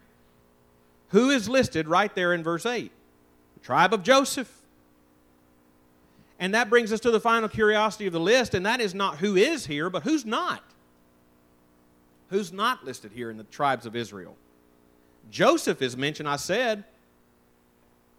Who 1.09 1.29
is 1.29 1.47
listed 1.47 1.87
right 1.87 2.13
there 2.15 2.33
in 2.33 2.43
verse 2.43 2.65
8? 2.65 2.91
The 3.53 3.59
tribe 3.59 3.93
of 3.93 4.01
Joseph. 4.01 4.51
And 6.39 6.55
that 6.55 6.69
brings 6.69 6.91
us 6.91 6.99
to 7.01 7.11
the 7.11 7.19
final 7.19 7.47
curiosity 7.47 8.07
of 8.07 8.13
the 8.13 8.19
list, 8.19 8.53
and 8.55 8.65
that 8.65 8.81
is 8.81 8.95
not 8.95 9.17
who 9.17 9.35
is 9.35 9.67
here, 9.67 9.89
but 9.89 10.03
who's 10.03 10.25
not. 10.25 10.63
Who's 12.29 12.51
not 12.51 12.83
listed 12.83 13.11
here 13.11 13.29
in 13.29 13.37
the 13.37 13.43
tribes 13.43 13.85
of 13.85 13.95
Israel? 13.95 14.35
Joseph 15.31 15.81
is 15.81 15.97
mentioned, 15.97 16.29
I 16.29 16.35
said, 16.35 16.83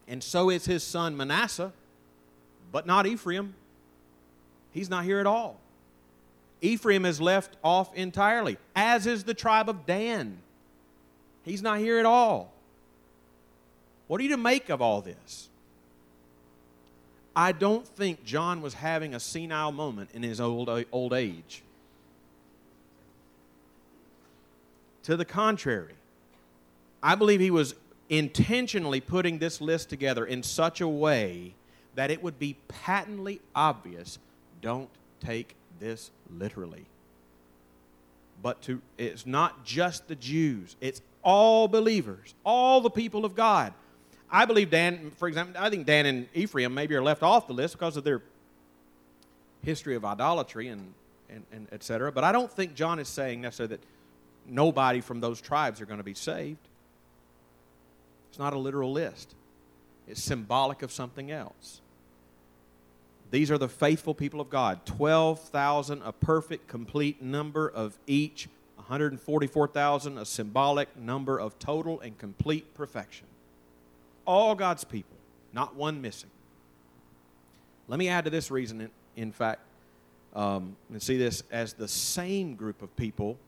and 0.09 0.23
so 0.23 0.51
is 0.51 0.65
his 0.65 0.83
son 0.83 1.17
Manasseh, 1.17 1.73
but 2.73 2.87
not 2.87 3.07
Ephraim. 3.07 3.55
He's 4.73 4.91
not 4.91 5.05
here 5.05 5.21
at 5.21 5.27
all. 5.27 5.61
Ephraim 6.61 7.05
is 7.05 7.21
left 7.21 7.57
off 7.63 7.95
entirely, 7.95 8.57
as 8.75 9.07
is 9.07 9.25
the 9.25 9.35
tribe 9.35 9.69
of 9.69 9.87
Dan. 9.87 10.39
He's 11.45 11.63
not 11.63 11.79
here 11.79 11.99
at 11.99 12.07
all. 12.07 12.53
What 14.07 14.21
are 14.21 14.25
you 14.25 14.31
to 14.31 14.37
make 14.37 14.69
of 14.69 14.83
all 14.83 15.01
this? 15.01 15.49
I 17.37 17.53
don't 17.53 17.87
think 17.87 18.25
John 18.25 18.63
was 18.63 18.75
having 18.75 19.15
a 19.15 19.21
senile 19.21 19.73
moment 19.73 20.11
in 20.15 20.23
his 20.23 20.41
old, 20.41 20.71
old 20.93 21.13
age. 21.13 21.63
To 25.05 25.17
the 25.17 25.25
contrary, 25.25 25.95
I 27.05 27.17
believe 27.17 27.39
he 27.39 27.51
was 27.51 27.75
intentionally 28.09 29.03
putting 29.03 29.39
this 29.39 29.61
list 29.61 29.91
together 29.91 30.25
in 30.25 30.43
such 30.43 30.81
a 30.81 30.89
way 30.89 31.55
that 31.97 32.11
it 32.11 32.23
would 32.23 32.39
be 32.39 32.57
patently 32.67 33.43
obvious 33.55 34.19
don't 34.63 34.89
take 35.21 35.55
this 35.79 36.11
literally. 36.35 36.87
But 38.43 38.63
to, 38.63 38.81
it's 38.97 39.27
not 39.27 39.67
just 39.67 40.09
the 40.09 40.15
Jews, 40.15 40.77
it's 40.81 41.03
all 41.23 41.69
believers, 41.69 42.35
all 42.43 42.81
the 42.81 42.91
people 42.91 43.27
of 43.27 43.35
God. 43.35 43.75
I 44.31 44.47
believe 44.47 44.71
Dan, 44.71 45.13
for 45.19 45.29
example, 45.29 45.63
I 45.63 45.69
think 45.69 45.85
Dan 45.85 46.07
and 46.07 46.27
Ephraim 46.33 46.73
maybe 46.73 46.95
are 46.95 47.03
left 47.03 47.23
off 47.23 47.47
the 47.47 47.53
list 47.53 47.75
because 47.75 47.99
of 47.99 48.05
their 48.05 48.23
history 49.63 49.95
of 49.95 50.07
idolatry 50.07 50.69
and, 50.69 50.95
and, 51.29 51.45
and 51.53 51.69
et 51.71 51.83
cetera. 51.83 52.11
But 52.11 52.25
I 52.25 52.33
don't 52.33 52.51
think 52.51 52.75
John 52.75 52.99
is 52.99 53.09
saying 53.09 53.43
necessarily 53.43 53.77
that 53.77 53.85
nobody 54.47 55.03
from 55.03 55.21
those 55.21 55.41
tribes 55.43 55.83
are 55.83 55.87
going 55.87 55.99
to 55.99 56.05
be 56.05 56.15
saved. 56.15 56.59
It's 58.35 58.39
not 58.41 58.53
a 58.53 58.59
literal 58.59 58.91
list, 58.91 59.33
it's 60.09 60.21
symbolic 60.21 60.83
of 60.83 60.91
something 60.91 61.31
else. 61.31 61.81
These 63.31 63.49
are 63.53 63.59
the 63.59 63.69
faithful 63.69 64.13
people 64.13 64.41
of 64.41 64.51
God 64.51 64.85
12,000, 64.87 66.03
a 66.03 66.11
perfect, 66.11 66.67
complete 66.67 67.23
number 67.23 67.69
of 67.69 67.97
each, 68.09 68.49
144,000, 68.75 70.19
a 70.19 70.25
symbolic 70.25 70.97
number 70.97 71.39
of 71.39 71.61
total 71.61 72.01
and 72.01 72.19
complete 72.19 72.75
perfection 72.75 73.29
all 74.27 74.57
God's 74.57 74.83
people, 74.83 75.17
not 75.53 75.77
one 75.77 76.03
missing. 76.03 76.31
Let 77.87 78.01
me 78.01 78.09
add 78.09 78.25
to 78.25 78.31
this 78.31 78.51
reason, 78.51 78.81
in, 78.81 78.91
in 79.15 79.31
fact, 79.31 79.61
um, 80.35 80.75
and 80.91 81.01
see 81.01 81.19
this 81.19 81.45
as 81.53 81.75
the 81.75 81.87
same 81.87 82.57
group 82.57 82.83
of 82.83 82.97
people 82.97 83.39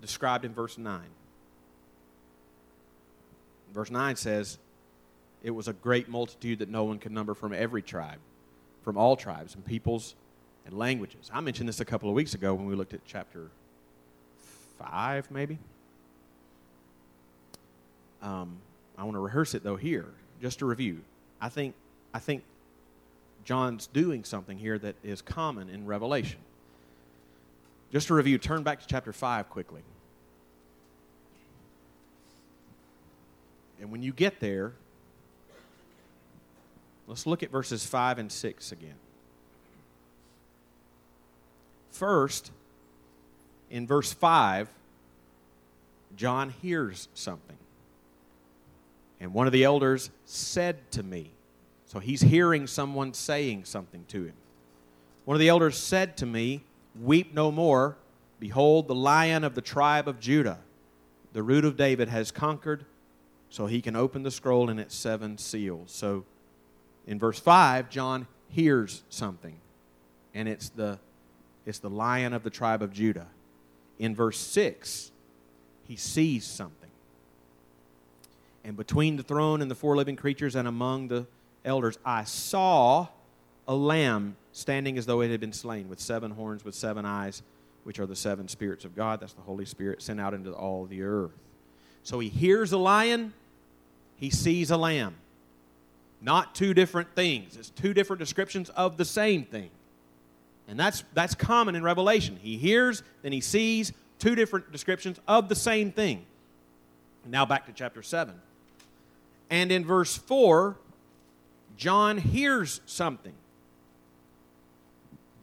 described 0.00 0.44
in 0.44 0.54
verse 0.54 0.78
9. 0.78 1.00
Verse 3.72 3.90
9 3.90 4.16
says, 4.16 4.58
It 5.42 5.50
was 5.50 5.68
a 5.68 5.72
great 5.72 6.08
multitude 6.08 6.58
that 6.60 6.68
no 6.68 6.84
one 6.84 6.98
could 6.98 7.12
number 7.12 7.34
from 7.34 7.52
every 7.52 7.82
tribe, 7.82 8.18
from 8.82 8.96
all 8.96 9.16
tribes 9.16 9.54
and 9.54 9.64
peoples 9.64 10.14
and 10.66 10.76
languages. 10.76 11.30
I 11.32 11.40
mentioned 11.40 11.68
this 11.68 11.80
a 11.80 11.84
couple 11.84 12.08
of 12.08 12.14
weeks 12.14 12.34
ago 12.34 12.54
when 12.54 12.66
we 12.66 12.74
looked 12.74 12.94
at 12.94 13.00
chapter 13.06 13.48
5, 14.78 15.30
maybe. 15.30 15.58
Um, 18.22 18.56
I 18.96 19.04
want 19.04 19.14
to 19.14 19.20
rehearse 19.20 19.54
it 19.54 19.62
though 19.62 19.76
here, 19.76 20.06
just 20.40 20.58
to 20.60 20.66
review. 20.66 21.00
I 21.40 21.48
think, 21.48 21.74
I 22.12 22.18
think 22.18 22.42
John's 23.44 23.86
doing 23.86 24.24
something 24.24 24.58
here 24.58 24.78
that 24.78 24.96
is 25.04 25.22
common 25.22 25.68
in 25.68 25.86
Revelation. 25.86 26.40
Just 27.92 28.08
to 28.08 28.14
review, 28.14 28.36
turn 28.38 28.62
back 28.62 28.80
to 28.80 28.86
chapter 28.86 29.12
5 29.12 29.48
quickly. 29.48 29.82
And 33.80 33.90
when 33.90 34.02
you 34.02 34.12
get 34.12 34.40
there, 34.40 34.72
let's 37.06 37.26
look 37.26 37.42
at 37.42 37.50
verses 37.50 37.84
5 37.86 38.18
and 38.18 38.30
6 38.30 38.72
again. 38.72 38.94
First, 41.90 42.50
in 43.70 43.86
verse 43.86 44.12
5, 44.12 44.68
John 46.16 46.50
hears 46.62 47.08
something. 47.14 47.56
And 49.20 49.34
one 49.34 49.46
of 49.46 49.52
the 49.52 49.64
elders 49.64 50.10
said 50.24 50.90
to 50.92 51.02
me, 51.02 51.32
so 51.86 52.00
he's 52.00 52.20
hearing 52.20 52.66
someone 52.66 53.14
saying 53.14 53.64
something 53.64 54.04
to 54.08 54.24
him. 54.24 54.34
One 55.24 55.34
of 55.34 55.40
the 55.40 55.48
elders 55.48 55.76
said 55.76 56.18
to 56.18 56.26
me, 56.26 56.62
Weep 57.00 57.32
no 57.32 57.50
more. 57.50 57.96
Behold, 58.38 58.88
the 58.88 58.94
lion 58.94 59.42
of 59.42 59.54
the 59.54 59.62
tribe 59.62 60.06
of 60.06 60.20
Judah, 60.20 60.58
the 61.32 61.42
root 61.42 61.64
of 61.64 61.76
David, 61.76 62.08
has 62.08 62.30
conquered, 62.30 62.84
so 63.50 63.66
he 63.66 63.80
can 63.80 63.96
open 63.96 64.22
the 64.22 64.30
scroll 64.30 64.70
and 64.70 64.78
its 64.78 64.94
seven 64.94 65.38
seals. 65.38 65.90
So 65.90 66.24
in 67.06 67.18
verse 67.18 67.38
5, 67.38 67.90
John 67.90 68.26
hears 68.48 69.02
something, 69.08 69.56
and 70.34 70.48
it's 70.48 70.68
the, 70.70 70.98
it's 71.66 71.78
the 71.78 71.90
lion 71.90 72.32
of 72.32 72.42
the 72.42 72.50
tribe 72.50 72.82
of 72.82 72.92
Judah. 72.92 73.28
In 73.98 74.14
verse 74.14 74.38
6, 74.38 75.10
he 75.86 75.96
sees 75.96 76.44
something 76.46 76.88
and 78.68 78.76
between 78.76 79.16
the 79.16 79.22
throne 79.22 79.62
and 79.62 79.70
the 79.70 79.74
four 79.74 79.96
living 79.96 80.14
creatures 80.14 80.54
and 80.54 80.68
among 80.68 81.08
the 81.08 81.26
elders, 81.64 81.98
I 82.04 82.24
saw 82.24 83.08
a 83.66 83.74
lamb 83.74 84.36
standing 84.52 84.98
as 84.98 85.06
though 85.06 85.22
it 85.22 85.30
had 85.30 85.40
been 85.40 85.54
slain, 85.54 85.88
with 85.88 86.00
seven 86.00 86.32
horns, 86.32 86.66
with 86.66 86.74
seven 86.74 87.06
eyes, 87.06 87.42
which 87.84 87.98
are 87.98 88.04
the 88.04 88.14
seven 88.14 88.46
spirits 88.46 88.84
of 88.84 88.94
God. 88.94 89.20
That's 89.20 89.32
the 89.32 89.40
Holy 89.40 89.64
Spirit 89.64 90.02
sent 90.02 90.20
out 90.20 90.34
into 90.34 90.52
all 90.52 90.84
the 90.84 91.02
earth. 91.02 91.32
So 92.08 92.20
he 92.20 92.30
hears 92.30 92.72
a 92.72 92.78
lion, 92.78 93.34
he 94.16 94.30
sees 94.30 94.70
a 94.70 94.78
lamb. 94.78 95.14
Not 96.22 96.54
two 96.54 96.72
different 96.72 97.14
things, 97.14 97.54
it's 97.54 97.68
two 97.68 97.92
different 97.92 98.18
descriptions 98.18 98.70
of 98.70 98.96
the 98.96 99.04
same 99.04 99.44
thing. 99.44 99.68
And 100.68 100.80
that's, 100.80 101.04
that's 101.12 101.34
common 101.34 101.76
in 101.76 101.82
Revelation. 101.82 102.38
He 102.40 102.56
hears, 102.56 103.02
then 103.20 103.32
he 103.32 103.42
sees 103.42 103.92
two 104.18 104.34
different 104.34 104.72
descriptions 104.72 105.20
of 105.28 105.50
the 105.50 105.54
same 105.54 105.92
thing. 105.92 106.24
Now 107.26 107.44
back 107.44 107.66
to 107.66 107.72
chapter 107.72 108.02
7. 108.02 108.34
And 109.50 109.70
in 109.70 109.84
verse 109.84 110.16
4, 110.16 110.78
John 111.76 112.16
hears 112.16 112.80
something. 112.86 113.34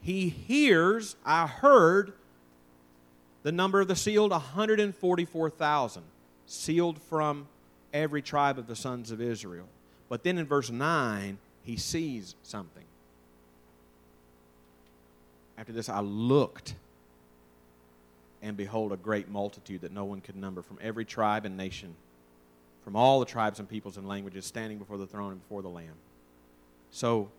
he 0.02 0.30
hears, 0.30 1.16
I 1.24 1.46
heard 1.46 2.14
the 3.44 3.52
number 3.52 3.82
of 3.82 3.88
the 3.88 3.96
sealed 3.96 4.32
144,000, 4.32 6.04
sealed 6.46 7.02
from 7.02 7.48
every 7.94 8.22
tribe 8.22 8.60
of 8.60 8.68
the 8.68 8.76
sons 8.76 9.12
of 9.12 9.22
Israel. 9.22 9.68
But 10.10 10.24
then 10.24 10.38
in 10.38 10.46
verse 10.46 10.70
9, 10.70 11.38
he 11.64 11.78
sees 11.78 12.36
something. 12.44 12.84
After 15.58 15.72
this, 15.72 15.90
I 15.90 16.02
looked, 16.02 16.76
and 18.42 18.58
behold, 18.58 18.92
a 18.92 18.98
great 18.98 19.30
multitude 19.30 19.82
that 19.82 19.92
no 19.92 20.06
one 20.06 20.22
could 20.22 20.36
number 20.36 20.62
from 20.62 20.78
every 20.82 21.06
tribe 21.06 21.46
and 21.46 21.56
nation, 21.56 21.96
from 22.84 22.96
all 22.96 23.20
the 23.20 23.26
tribes 23.26 23.60
and 23.60 23.68
peoples 23.68 23.98
and 23.98 24.08
languages, 24.08 24.46
standing 24.46 24.78
before 24.78 24.98
the 24.98 25.08
throne 25.08 25.32
and 25.32 25.42
before 25.42 25.62
the 25.62 25.70
Lamb. 25.70 25.96
So, 26.92 27.30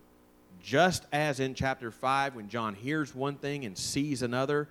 just 0.61 1.05
as 1.13 1.39
in 1.39 1.53
chapter 1.53 1.91
5, 1.91 2.35
when 2.35 2.49
John 2.49 2.73
hears 2.73 3.13
one 3.13 3.35
thing 3.35 3.63
and 3.63 3.77
sees 3.77 4.23
another, 4.23 4.67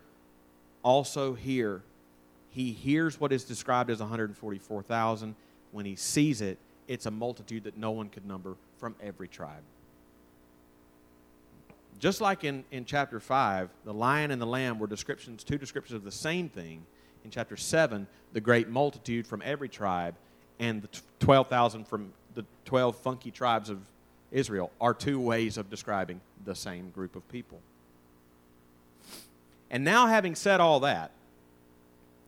also 0.83 1.35
here, 1.35 1.83
he 2.56 2.72
hears 2.72 3.20
what 3.20 3.32
is 3.32 3.44
described 3.44 3.90
as 3.90 3.98
144,000. 3.98 5.34
When 5.72 5.84
he 5.84 5.94
sees 5.94 6.40
it, 6.40 6.56
it's 6.88 7.04
a 7.04 7.10
multitude 7.10 7.64
that 7.64 7.76
no 7.76 7.90
one 7.90 8.08
could 8.08 8.24
number 8.24 8.54
from 8.78 8.94
every 9.02 9.28
tribe. 9.28 9.60
Just 11.98 12.22
like 12.22 12.44
in, 12.44 12.64
in 12.70 12.86
chapter 12.86 13.20
5, 13.20 13.68
the 13.84 13.92
lion 13.92 14.30
and 14.30 14.40
the 14.40 14.46
lamb 14.46 14.78
were 14.78 14.86
descriptions, 14.86 15.44
two 15.44 15.58
descriptions 15.58 15.96
of 15.96 16.04
the 16.04 16.10
same 16.10 16.48
thing. 16.48 16.86
In 17.26 17.30
chapter 17.30 17.58
7, 17.58 18.06
the 18.32 18.40
great 18.40 18.70
multitude 18.70 19.26
from 19.26 19.42
every 19.44 19.68
tribe 19.68 20.14
and 20.58 20.80
the 20.80 20.88
12,000 21.20 21.86
from 21.86 22.10
the 22.34 22.46
12 22.64 22.96
funky 22.96 23.30
tribes 23.30 23.68
of 23.68 23.80
Israel 24.32 24.70
are 24.80 24.94
two 24.94 25.20
ways 25.20 25.58
of 25.58 25.68
describing 25.68 26.22
the 26.46 26.54
same 26.54 26.88
group 26.88 27.16
of 27.16 27.28
people. 27.28 27.60
And 29.70 29.84
now, 29.84 30.06
having 30.06 30.34
said 30.34 30.58
all 30.58 30.80
that, 30.80 31.10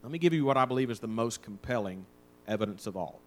let 0.03 0.11
me 0.11 0.19
give 0.19 0.33
you 0.33 0.45
what 0.45 0.57
I 0.57 0.65
believe 0.65 0.89
is 0.89 0.99
the 0.99 1.07
most 1.07 1.41
compelling 1.41 2.05
evidence 2.47 2.87
of 2.87 2.95
all 2.95 3.19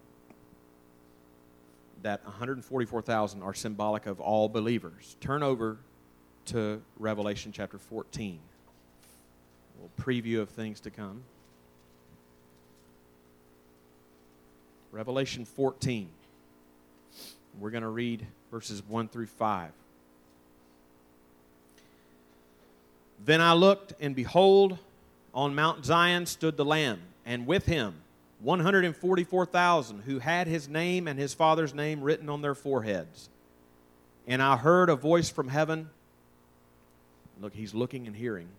that 2.03 2.23
144,000 2.25 3.41
are 3.41 3.53
symbolic 3.53 4.05
of 4.05 4.19
all 4.19 4.47
believers. 4.49 5.15
Turn 5.21 5.41
over 5.41 5.77
to 6.45 6.81
Revelation 6.99 7.51
chapter 7.53 7.77
14. 7.77 8.39
A 9.79 9.81
little 9.81 9.91
preview 9.99 10.41
of 10.41 10.49
things 10.49 10.81
to 10.81 10.89
come. 10.89 11.23
Revelation 14.91 15.45
14. 15.45 16.09
We're 17.59 17.71
going 17.71 17.83
to 17.83 17.89
read 17.89 18.27
verses 18.51 18.83
1 18.87 19.07
through 19.07 19.27
5. 19.27 19.71
Then 23.25 23.39
I 23.39 23.53
looked, 23.53 23.93
and 24.01 24.13
behold, 24.13 24.77
on 25.33 25.55
Mount 25.55 25.85
Zion 25.85 26.25
stood 26.25 26.57
the 26.57 26.65
Lamb, 26.65 27.01
and 27.25 27.47
with 27.47 27.65
him 27.65 27.95
144,000 28.41 30.01
who 30.01 30.19
had 30.19 30.47
his 30.47 30.67
name 30.67 31.07
and 31.07 31.17
his 31.17 31.33
father's 31.33 31.73
name 31.73 32.01
written 32.01 32.29
on 32.29 32.41
their 32.41 32.55
foreheads. 32.55 33.29
And 34.27 34.41
I 34.41 34.57
heard 34.57 34.89
a 34.89 34.95
voice 34.95 35.29
from 35.29 35.47
heaven. 35.47 35.89
Look, 37.41 37.53
he's 37.53 37.73
looking 37.73 38.05
and 38.07 38.15
hearing. 38.15 38.49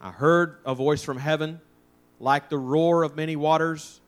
I 0.00 0.10
heard 0.10 0.56
a 0.64 0.74
voice 0.74 1.02
from 1.02 1.16
heaven 1.16 1.60
like 2.20 2.48
the 2.48 2.58
roar 2.58 3.02
of 3.02 3.16
many 3.16 3.36
waters 3.36 4.00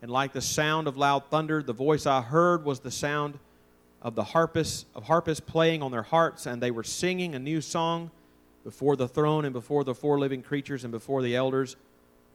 and 0.00 0.10
like 0.10 0.32
the 0.32 0.40
sound 0.40 0.86
of 0.86 0.96
loud 0.96 1.24
thunder. 1.30 1.62
The 1.62 1.72
voice 1.72 2.06
I 2.06 2.20
heard 2.20 2.64
was 2.64 2.80
the 2.80 2.90
sound 2.90 3.38
of 4.00 4.14
the 4.14 4.24
harpists 4.24 4.86
of 4.94 5.04
harpists 5.04 5.44
playing 5.44 5.82
on 5.82 5.90
their 5.90 6.02
harps, 6.02 6.46
and 6.46 6.62
they 6.62 6.70
were 6.70 6.84
singing 6.84 7.34
a 7.34 7.38
new 7.38 7.60
song 7.60 8.10
before 8.68 8.96
the 8.96 9.08
throne 9.08 9.46
and 9.46 9.54
before 9.54 9.82
the 9.82 9.94
four 9.94 10.18
living 10.18 10.42
creatures 10.42 10.84
and 10.84 10.92
before 10.92 11.22
the 11.22 11.34
elders. 11.34 11.74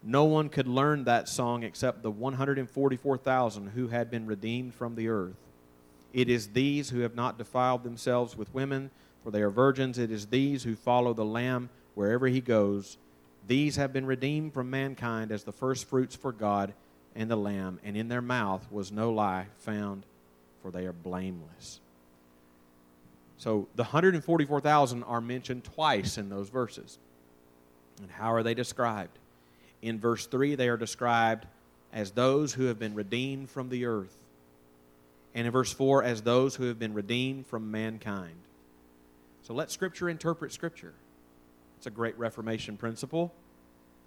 No 0.02 0.24
one 0.24 0.48
could 0.48 0.66
learn 0.66 1.04
that 1.04 1.28
song 1.28 1.62
except 1.62 2.02
the 2.02 2.10
144,000 2.10 3.68
who 3.68 3.86
had 3.86 4.10
been 4.10 4.26
redeemed 4.26 4.74
from 4.74 4.96
the 4.96 5.06
earth. 5.06 5.36
It 6.12 6.28
is 6.28 6.48
these 6.48 6.90
who 6.90 6.98
have 7.02 7.14
not 7.14 7.38
defiled 7.38 7.84
themselves 7.84 8.36
with 8.36 8.52
women, 8.52 8.90
for 9.22 9.30
they 9.30 9.42
are 9.42 9.48
virgins. 9.48 9.96
It 9.96 10.10
is 10.10 10.26
these 10.26 10.64
who 10.64 10.74
follow 10.74 11.14
the 11.14 11.24
Lamb 11.24 11.70
wherever 11.94 12.26
he 12.26 12.40
goes. 12.40 12.98
These 13.46 13.76
have 13.76 13.92
been 13.92 14.04
redeemed 14.04 14.54
from 14.54 14.68
mankind 14.68 15.30
as 15.30 15.44
the 15.44 15.52
firstfruits 15.52 16.16
for 16.16 16.32
God 16.32 16.74
and 17.14 17.30
the 17.30 17.36
Lamb, 17.36 17.78
and 17.84 17.96
in 17.96 18.08
their 18.08 18.20
mouth 18.20 18.66
was 18.72 18.90
no 18.90 19.12
lie 19.12 19.46
found, 19.58 20.04
for 20.62 20.72
they 20.72 20.84
are 20.84 20.92
blameless. 20.92 21.78
So 23.44 23.68
the 23.74 23.82
144,000 23.82 25.02
are 25.02 25.20
mentioned 25.20 25.64
twice 25.64 26.16
in 26.16 26.30
those 26.30 26.48
verses. 26.48 26.98
And 28.00 28.10
how 28.10 28.32
are 28.32 28.42
they 28.42 28.54
described? 28.54 29.18
In 29.82 30.00
verse 30.00 30.24
3, 30.24 30.54
they 30.54 30.70
are 30.70 30.78
described 30.78 31.44
as 31.92 32.12
those 32.12 32.54
who 32.54 32.64
have 32.64 32.78
been 32.78 32.94
redeemed 32.94 33.50
from 33.50 33.68
the 33.68 33.84
earth. 33.84 34.16
And 35.34 35.46
in 35.46 35.52
verse 35.52 35.70
4, 35.74 36.02
as 36.04 36.22
those 36.22 36.56
who 36.56 36.64
have 36.64 36.78
been 36.78 36.94
redeemed 36.94 37.46
from 37.46 37.70
mankind. 37.70 38.38
So 39.42 39.52
let 39.52 39.70
Scripture 39.70 40.08
interpret 40.08 40.50
Scripture. 40.50 40.94
It's 41.76 41.86
a 41.86 41.90
great 41.90 42.18
Reformation 42.18 42.78
principle. 42.78 43.30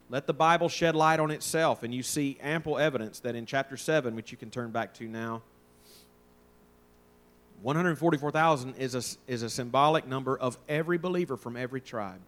Let 0.10 0.26
the 0.26 0.34
Bible 0.34 0.67
shed 0.67 0.95
light 0.95 1.19
on 1.19 1.30
itself, 1.30 1.84
and 1.84 1.93
you 1.93 2.02
see 2.02 2.39
ample 2.41 2.80
evidence 2.80 3.19
that 3.19 3.36
in 3.36 3.45
chapter 3.45 3.78
7, 3.78 4.15
which 4.15 4.32
you 4.32 4.38
can 4.39 4.50
turn 4.50 4.71
back 4.71 4.95
to 4.95 5.04
now, 5.04 5.43
144,000 7.62 8.76
is 8.76 8.96
a, 8.96 9.32
is 9.32 9.41
a 9.41 9.50
symbolic 9.50 10.08
number 10.08 10.38
of 10.38 10.58
every 10.70 10.98
believer 10.98 11.38
from 11.38 11.58
every 11.58 11.82
tribe. 11.82 12.20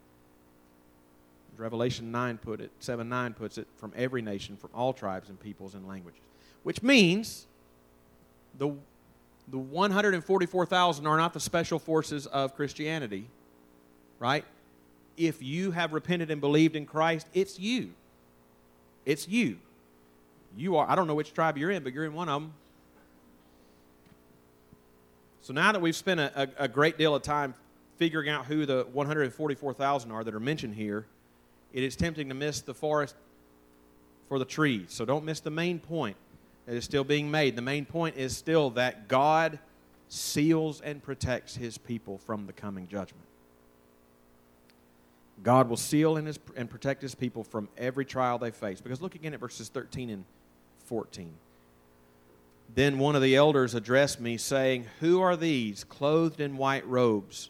Revelation 1.57 2.11
9 2.11 2.37
put 2.37 2.61
it, 2.61 2.71
7 2.79 3.07
9 3.07 3.33
puts 3.33 3.57
it, 3.57 3.67
from 3.75 3.91
every 3.95 4.21
nation, 4.21 4.55
from 4.55 4.69
all 4.73 4.93
tribes 4.93 5.29
and 5.29 5.39
peoples 5.39 5.75
and 5.75 5.87
languages. 5.87 6.21
Which 6.63 6.81
means 6.81 7.45
the, 8.57 8.73
the 9.49 9.57
144,000 9.57 11.05
are 11.05 11.17
not 11.17 11.33
the 11.33 11.39
special 11.39 11.77
forces 11.77 12.27
of 12.27 12.55
Christianity, 12.55 13.27
right? 14.19 14.45
If 15.17 15.43
you 15.43 15.71
have 15.71 15.91
repented 15.91 16.31
and 16.31 16.39
believed 16.39 16.75
in 16.75 16.85
Christ, 16.85 17.27
it's 17.33 17.59
you. 17.59 17.91
It's 19.05 19.27
you. 19.27 19.57
You 20.55 20.77
are, 20.77 20.89
I 20.89 20.95
don't 20.95 21.07
know 21.07 21.15
which 21.15 21.33
tribe 21.33 21.57
you're 21.57 21.71
in, 21.71 21.83
but 21.83 21.93
you're 21.93 22.05
in 22.05 22.13
one 22.13 22.29
of 22.29 22.41
them. 22.41 22.53
So 25.49 25.53
now 25.53 25.71
that 25.71 25.81
we've 25.81 25.95
spent 25.95 26.19
a, 26.19 26.43
a, 26.43 26.65
a 26.65 26.67
great 26.67 26.99
deal 26.99 27.15
of 27.15 27.23
time 27.23 27.55
figuring 27.97 28.29
out 28.29 28.45
who 28.45 28.67
the 28.67 28.85
144,000 28.93 30.11
are 30.11 30.23
that 30.23 30.35
are 30.35 30.39
mentioned 30.39 30.75
here, 30.75 31.07
it 31.73 31.81
is 31.81 31.95
tempting 31.95 32.29
to 32.29 32.35
miss 32.35 32.61
the 32.61 32.75
forest 32.75 33.15
for 34.27 34.37
the 34.37 34.45
trees. 34.45 34.89
So 34.89 35.05
don't 35.05 35.25
miss 35.25 35.39
the 35.39 35.49
main 35.49 35.79
point 35.79 36.17
that 36.67 36.75
is 36.75 36.85
still 36.85 37.03
being 37.03 37.31
made. 37.31 37.55
The 37.55 37.63
main 37.63 37.85
point 37.85 38.15
is 38.15 38.37
still 38.37 38.69
that 38.71 39.07
God 39.07 39.57
seals 40.07 40.81
and 40.81 41.01
protects 41.01 41.55
his 41.55 41.79
people 41.79 42.19
from 42.19 42.45
the 42.45 42.53
coming 42.53 42.87
judgment. 42.87 43.25
God 45.41 45.67
will 45.67 45.77
seal 45.77 46.17
and, 46.17 46.27
his, 46.27 46.37
and 46.55 46.69
protect 46.69 47.01
his 47.01 47.15
people 47.15 47.43
from 47.43 47.69
every 47.75 48.05
trial 48.05 48.37
they 48.37 48.51
face. 48.51 48.81
Because 48.81 49.01
look 49.01 49.15
again 49.15 49.33
at 49.33 49.39
verses 49.39 49.67
13 49.69 50.11
and 50.11 50.25
14. 50.85 51.33
Then 52.73 52.99
one 52.99 53.15
of 53.15 53.21
the 53.21 53.35
elders 53.35 53.73
addressed 53.73 54.19
me, 54.19 54.37
saying, 54.37 54.85
Who 54.99 55.21
are 55.21 55.35
these 55.35 55.83
clothed 55.83 56.39
in 56.39 56.57
white 56.57 56.87
robes? 56.87 57.49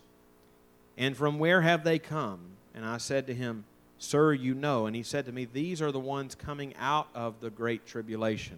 And 0.97 1.15
from 1.15 1.39
where 1.39 1.61
have 1.61 1.83
they 1.83 1.99
come? 1.99 2.39
And 2.73 2.85
I 2.85 2.97
said 2.97 3.27
to 3.27 3.33
him, 3.33 3.65
Sir, 3.97 4.33
you 4.33 4.53
know. 4.53 4.85
And 4.85 4.95
he 4.95 5.03
said 5.03 5.25
to 5.25 5.31
me, 5.31 5.45
These 5.45 5.81
are 5.81 5.91
the 5.91 5.99
ones 5.99 6.35
coming 6.35 6.73
out 6.79 7.09
of 7.13 7.41
the 7.41 7.49
great 7.49 7.85
tribulation. 7.85 8.57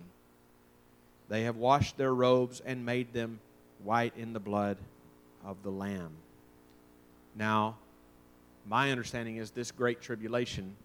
They 1.30 1.43
have 1.43 1.56
washed 1.56 1.97
their 1.97 2.13
robes 2.13 2.62
and 2.65 2.86
made 2.86 3.13
them 3.13 3.39
white 3.84 4.13
in 4.15 4.34
the 4.34 4.39
blood 4.39 4.78
of 5.45 5.63
the 5.63 5.71
Lamb. 5.71 6.12
Now, 7.36 7.78
my 8.67 8.91
understanding 8.91 9.38
is 9.38 9.52
this 9.52 9.71
great 9.71 10.02
tribulation 10.02 10.76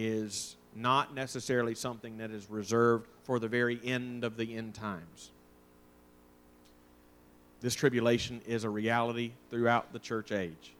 is 0.00 0.54
not 0.76 1.12
necessarily 1.12 1.74
something 1.74 2.18
that 2.18 2.30
is 2.30 2.48
reserved 2.48 3.08
for 3.24 3.40
the 3.40 3.48
very 3.48 3.80
end 3.82 4.22
of 4.22 4.36
the 4.36 4.56
end 4.56 4.72
times. 4.72 5.32
This 7.60 7.74
tribulation 7.74 8.40
is 8.46 8.62
a 8.62 8.70
reality 8.70 9.32
throughout 9.50 9.92
the 9.92 9.98
church 9.98 10.30
age. 10.30 10.72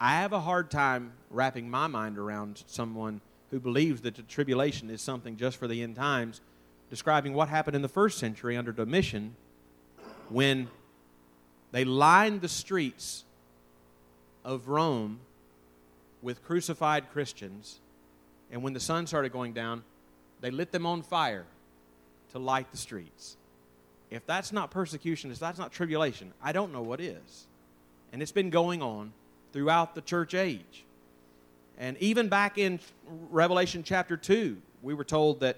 I 0.00 0.12
have 0.12 0.32
a 0.32 0.40
hard 0.40 0.70
time 0.70 1.12
wrapping 1.28 1.68
my 1.68 1.86
mind 1.86 2.16
around 2.16 2.64
someone 2.66 3.20
who 3.50 3.60
believes 3.60 4.00
that 4.00 4.14
the 4.14 4.22
tribulation 4.22 4.88
is 4.88 5.02
something 5.02 5.36
just 5.36 5.58
for 5.58 5.68
the 5.68 5.82
end 5.82 5.96
times, 5.96 6.40
describing 6.88 7.34
what 7.34 7.50
happened 7.50 7.76
in 7.76 7.82
the 7.82 7.88
first 7.88 8.16
century 8.16 8.56
under 8.56 8.72
Domitian 8.72 9.36
when 10.30 10.70
they 11.72 11.84
lined 11.84 12.40
the 12.40 12.48
streets 12.48 13.24
of 14.46 14.68
Rome 14.68 15.20
with 16.22 16.42
crucified 16.42 17.10
Christians, 17.12 17.80
and 18.52 18.62
when 18.62 18.74
the 18.74 18.80
sun 18.80 19.06
started 19.06 19.32
going 19.32 19.54
down, 19.54 19.82
they 20.42 20.50
lit 20.50 20.70
them 20.70 20.84
on 20.84 21.02
fire 21.02 21.46
to 22.32 22.38
light 22.38 22.70
the 22.70 22.76
streets. 22.76 23.36
If 24.10 24.26
that's 24.26 24.52
not 24.52 24.70
persecution, 24.70 25.30
if 25.30 25.38
that's 25.38 25.58
not 25.58 25.72
tribulation, 25.72 26.32
I 26.42 26.52
don't 26.52 26.72
know 26.72 26.82
what 26.82 27.00
is. 27.00 27.46
And 28.12 28.20
it's 28.20 28.32
been 28.32 28.50
going 28.50 28.82
on 28.82 29.12
throughout 29.52 29.94
the 29.94 30.02
church 30.02 30.34
age. 30.34 30.84
And 31.78 31.96
even 31.98 32.28
back 32.28 32.58
in 32.58 32.78
Revelation 33.30 33.82
chapter 33.82 34.18
2, 34.18 34.58
we 34.82 34.92
were 34.92 35.04
told 35.04 35.40
that 35.40 35.56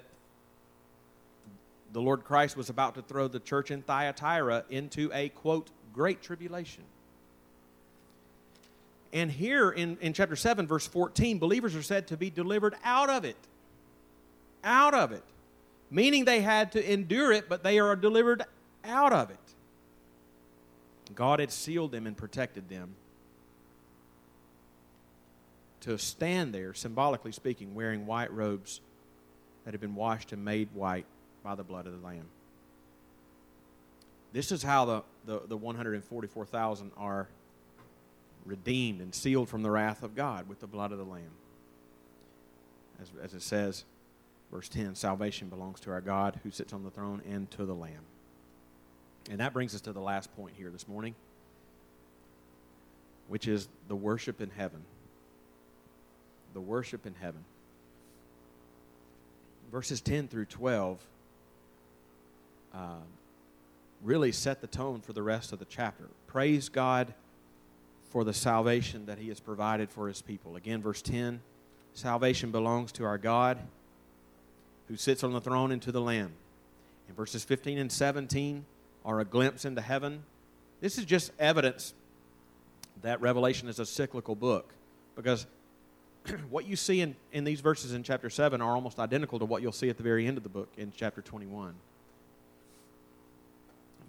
the 1.93 2.01
Lord 2.01 2.25
Christ 2.25 2.57
was 2.57 2.71
about 2.71 2.95
to 2.95 3.03
throw 3.03 3.27
the 3.27 3.41
church 3.41 3.73
in 3.73 3.83
Thyatira 3.83 4.65
into 4.71 5.11
a, 5.13 5.31
quote, 5.31 5.71
great 5.93 6.23
tribulation. 6.23 6.85
And 9.15 9.31
here 9.31 9.71
in, 9.71 9.97
in 10.01 10.12
chapter 10.12 10.35
7, 10.35 10.67
verse 10.67 10.89
14, 10.89 11.39
believers 11.39 11.77
are 11.77 11.83
said 11.83 12.09
to 12.09 12.17
be 12.17 12.31
delivered 12.31 12.75
out 12.83 13.09
of 13.09 13.25
it. 13.25 13.37
Out 14.65 14.93
of 14.93 15.12
it. 15.12 15.23
Meaning 15.89 16.25
they 16.25 16.41
had 16.41 16.73
to 16.73 16.93
endure 16.93 17.31
it, 17.31 17.49
but 17.49 17.62
they 17.62 17.79
are 17.79 17.95
delivered 17.95 18.43
out 18.85 19.12
of 19.12 19.31
it. 19.31 19.39
God 21.15 21.39
had 21.39 21.53
sealed 21.53 21.93
them 21.93 22.09
and 22.09 22.17
protected 22.17 22.69
them 22.69 22.97
to 25.83 25.97
stand 25.97 26.53
there, 26.53 26.75
symbolically 26.75 27.31
speaking, 27.31 27.73
wearing 27.73 28.07
white 28.07 28.33
robes 28.33 28.81
that 29.65 29.75
had 29.75 29.81
been 29.81 29.95
washed 29.95 30.33
and 30.33 30.45
made 30.45 30.69
white 30.75 31.07
by 31.45 31.55
the 31.55 31.62
blood 31.62 31.87
of 31.87 31.93
the 31.93 32.05
Lamb. 32.05 32.27
This 34.33 34.51
is 34.51 34.65
how 34.65 34.85
the, 34.87 35.03
the, 35.25 35.43
the 35.47 35.57
144,000 35.57 36.91
are 36.97 37.29
redeemed 38.45 39.01
and 39.01 39.15
sealed 39.15 39.49
from 39.49 39.63
the 39.63 39.71
wrath 39.71 40.03
of 40.03 40.15
God 40.15 40.49
with 40.49 40.61
the 40.61 40.67
blood 40.67 40.93
of 40.93 40.99
the 40.99 41.05
Lamb. 41.05 41.31
As, 43.01 43.11
as 43.23 43.35
it 43.35 43.43
says, 43.43 43.85
verse 44.53 44.69
10 44.69 44.95
salvation 44.95 45.49
belongs 45.49 45.81
to 45.81 45.91
our 45.91 46.01
God 46.01 46.41
who 46.43 46.51
sits 46.51 46.73
on 46.73 46.85
the 46.85 46.91
throne 46.91 47.23
and 47.29 47.51
to 47.53 47.65
the 47.65 47.75
Lamb. 47.75 48.05
And 49.31 49.41
that 49.41 49.53
brings 49.53 49.75
us 49.75 49.81
to 49.83 49.93
the 49.93 50.01
last 50.01 50.35
point 50.37 50.55
here 50.57 50.71
this 50.71 50.87
morning, 50.87 51.15
which 53.29 53.49
is 53.49 53.69
the 53.89 53.97
worship 53.97 54.41
in 54.41 54.51
heaven. 54.51 54.83
The 56.53 56.61
worship 56.61 57.07
in 57.07 57.15
heaven. 57.15 57.45
Verses 59.73 60.01
10 60.01 60.29
through 60.29 60.45
12 60.45 61.01
uh, 62.75 62.79
really 64.03 64.31
set 64.31 64.61
the 64.61 64.67
tone 64.67 65.01
for 65.01 65.13
the 65.13 65.23
rest 65.23 65.53
of 65.53 65.59
the 65.59 65.65
chapter. 65.65 66.05
Praise 66.27 66.69
God 66.69 67.15
for 68.15 68.23
the 68.23 68.33
salvation 68.33 69.07
that 69.07 69.19
He 69.19 69.27
has 69.27 69.41
provided 69.41 69.91
for 69.91 70.07
His 70.07 70.23
people. 70.23 70.55
Again, 70.55 70.81
verse 70.81 71.03
10 71.03 71.41
salvation 71.95 72.53
belongs 72.53 72.93
to 72.93 73.05
our 73.05 73.19
God 73.19 73.59
who 74.87 74.97
sits 74.97 75.25
on 75.25 75.33
the 75.33 75.41
throne 75.41 75.73
and 75.73 75.83
to 75.83 75.91
the 75.91 76.01
Lamb. 76.01 76.31
And 77.09 77.17
verses 77.17 77.43
15 77.43 77.77
and 77.77 77.91
17 77.91 78.65
are 79.05 79.19
a 79.19 79.25
glimpse 79.25 79.65
into 79.65 79.81
heaven. 79.81 80.23
This 80.81 80.97
is 80.97 81.05
just 81.07 81.33
evidence 81.41 81.93
that 83.03 83.21
Revelation 83.21 83.69
is 83.69 83.81
a 83.81 83.87
cyclical 83.87 84.37
book 84.37 84.73
because 85.17 85.49
what 86.51 86.69
you 86.69 86.77
see 86.77 87.01
in, 87.01 87.17
in 87.33 87.43
these 87.43 87.61
verses 87.61 87.95
in 87.95 88.05
chapter 88.05 88.31
7 88.31 88.61
are 88.61 88.77
almost 88.77 89.01
identical 89.01 89.41
to 89.41 89.45
what 89.45 89.61
you'll 89.61 89.73
see 89.73 89.89
at 89.89 89.97
the 89.97 90.05
very 90.05 90.29
end 90.29 90.37
of 90.37 90.45
the 90.45 90.49
book 90.49 90.69
in 90.77 90.93
chapter 90.97 91.21
21. 91.21 91.75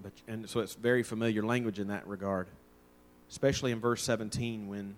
But, 0.03 0.11
and 0.27 0.47
so 0.47 0.59
it's 0.59 0.75
very 0.75 1.01
familiar 1.01 1.41
language 1.41 1.79
in 1.79 1.87
that 1.87 2.07
regard, 2.07 2.45
especially 3.29 3.71
in 3.71 3.79
verse 3.79 4.03
17 4.03 4.67
when 4.67 4.95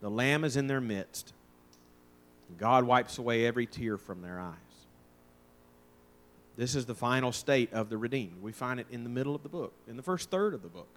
the 0.00 0.10
Lamb 0.10 0.44
is 0.44 0.56
in 0.56 0.66
their 0.66 0.80
midst. 0.80 1.32
God 2.58 2.84
wipes 2.84 3.18
away 3.18 3.46
every 3.46 3.66
tear 3.66 3.96
from 3.96 4.22
their 4.22 4.40
eyes. 4.40 4.56
This 6.56 6.74
is 6.74 6.84
the 6.84 6.94
final 6.94 7.32
state 7.32 7.72
of 7.72 7.88
the 7.88 7.96
redeemed. 7.96 8.42
We 8.42 8.52
find 8.52 8.80
it 8.80 8.86
in 8.90 9.04
the 9.04 9.10
middle 9.10 9.34
of 9.34 9.42
the 9.42 9.48
book, 9.48 9.72
in 9.88 9.96
the 9.96 10.02
first 10.02 10.30
third 10.30 10.52
of 10.52 10.62
the 10.62 10.68
book. 10.68 10.88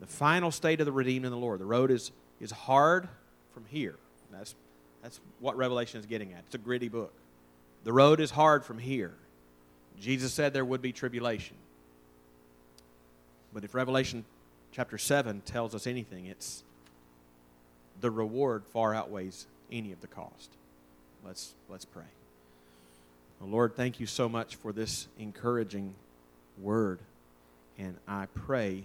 The 0.00 0.06
final 0.06 0.50
state 0.50 0.80
of 0.80 0.86
the 0.86 0.92
redeemed 0.92 1.24
in 1.24 1.30
the 1.30 1.36
Lord. 1.36 1.60
The 1.60 1.66
road 1.66 1.90
is, 1.90 2.10
is 2.40 2.50
hard 2.50 3.08
from 3.52 3.64
here. 3.66 3.96
That's, 4.30 4.54
that's 5.02 5.20
what 5.40 5.56
Revelation 5.56 6.00
is 6.00 6.06
getting 6.06 6.32
at. 6.32 6.40
It's 6.46 6.54
a 6.54 6.58
gritty 6.58 6.88
book. 6.88 7.12
The 7.84 7.92
road 7.92 8.20
is 8.20 8.30
hard 8.30 8.64
from 8.64 8.78
here. 8.78 9.14
Jesus 10.00 10.32
said 10.32 10.52
there 10.52 10.64
would 10.64 10.82
be 10.82 10.92
tribulation. 10.92 11.56
But 13.52 13.64
if 13.64 13.74
Revelation 13.74 14.24
chapter 14.74 14.98
7 14.98 15.40
tells 15.42 15.72
us 15.72 15.86
anything, 15.86 16.26
it's 16.26 16.64
the 18.00 18.10
reward 18.10 18.64
far 18.72 18.92
outweighs 18.92 19.46
any 19.70 19.92
of 19.92 20.00
the 20.00 20.08
cost. 20.08 20.50
Let's, 21.24 21.54
let's 21.68 21.84
pray. 21.84 22.02
Well, 23.38 23.50
Lord, 23.50 23.76
thank 23.76 24.00
you 24.00 24.06
so 24.06 24.28
much 24.28 24.56
for 24.56 24.72
this 24.72 25.06
encouraging 25.16 25.94
word. 26.60 26.98
And 27.78 27.96
I 28.08 28.26
pray 28.34 28.82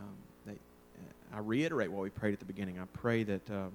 um, 0.00 0.14
that 0.46 0.56
I 1.32 1.40
reiterate 1.40 1.90
what 1.90 2.02
we 2.02 2.10
prayed 2.10 2.34
at 2.34 2.38
the 2.38 2.44
beginning. 2.44 2.78
I 2.78 2.84
pray 2.92 3.24
that 3.24 3.50
um, 3.50 3.72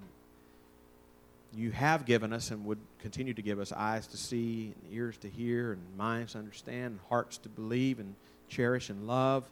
you 1.54 1.72
have 1.72 2.06
given 2.06 2.32
us 2.32 2.52
and 2.52 2.64
would 2.66 2.80
continue 3.02 3.34
to 3.34 3.42
give 3.42 3.60
us 3.60 3.74
eyes 3.74 4.08
to 4.08 4.18
see, 4.18 4.74
and 4.82 4.94
ears 4.94 5.18
to 5.18 5.30
hear, 5.30 5.74
and 5.74 5.82
minds 5.98 6.34
to 6.34 6.40
understand, 6.40 6.86
and 6.86 7.00
hearts 7.10 7.38
to 7.40 7.50
believe 7.50 8.00
and 8.00 8.16
cherish 8.48 8.90
and 8.90 9.06
love 9.06 9.44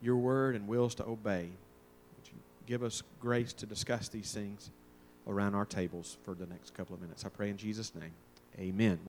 your 0.00 0.16
word 0.16 0.54
and 0.54 0.68
wills 0.68 0.94
to 0.96 1.04
obey. 1.04 1.48
Would 2.16 2.26
you 2.26 2.38
give 2.66 2.82
us 2.82 3.02
grace 3.20 3.52
to 3.54 3.66
discuss 3.66 4.08
these 4.08 4.32
things 4.32 4.70
around 5.26 5.54
our 5.54 5.66
tables 5.66 6.16
for 6.24 6.34
the 6.34 6.46
next 6.46 6.74
couple 6.74 6.94
of 6.94 7.00
minutes? 7.00 7.24
I 7.24 7.28
pray 7.28 7.50
in 7.50 7.56
Jesus' 7.56 7.94
name. 7.94 8.12
Amen. 8.58 8.98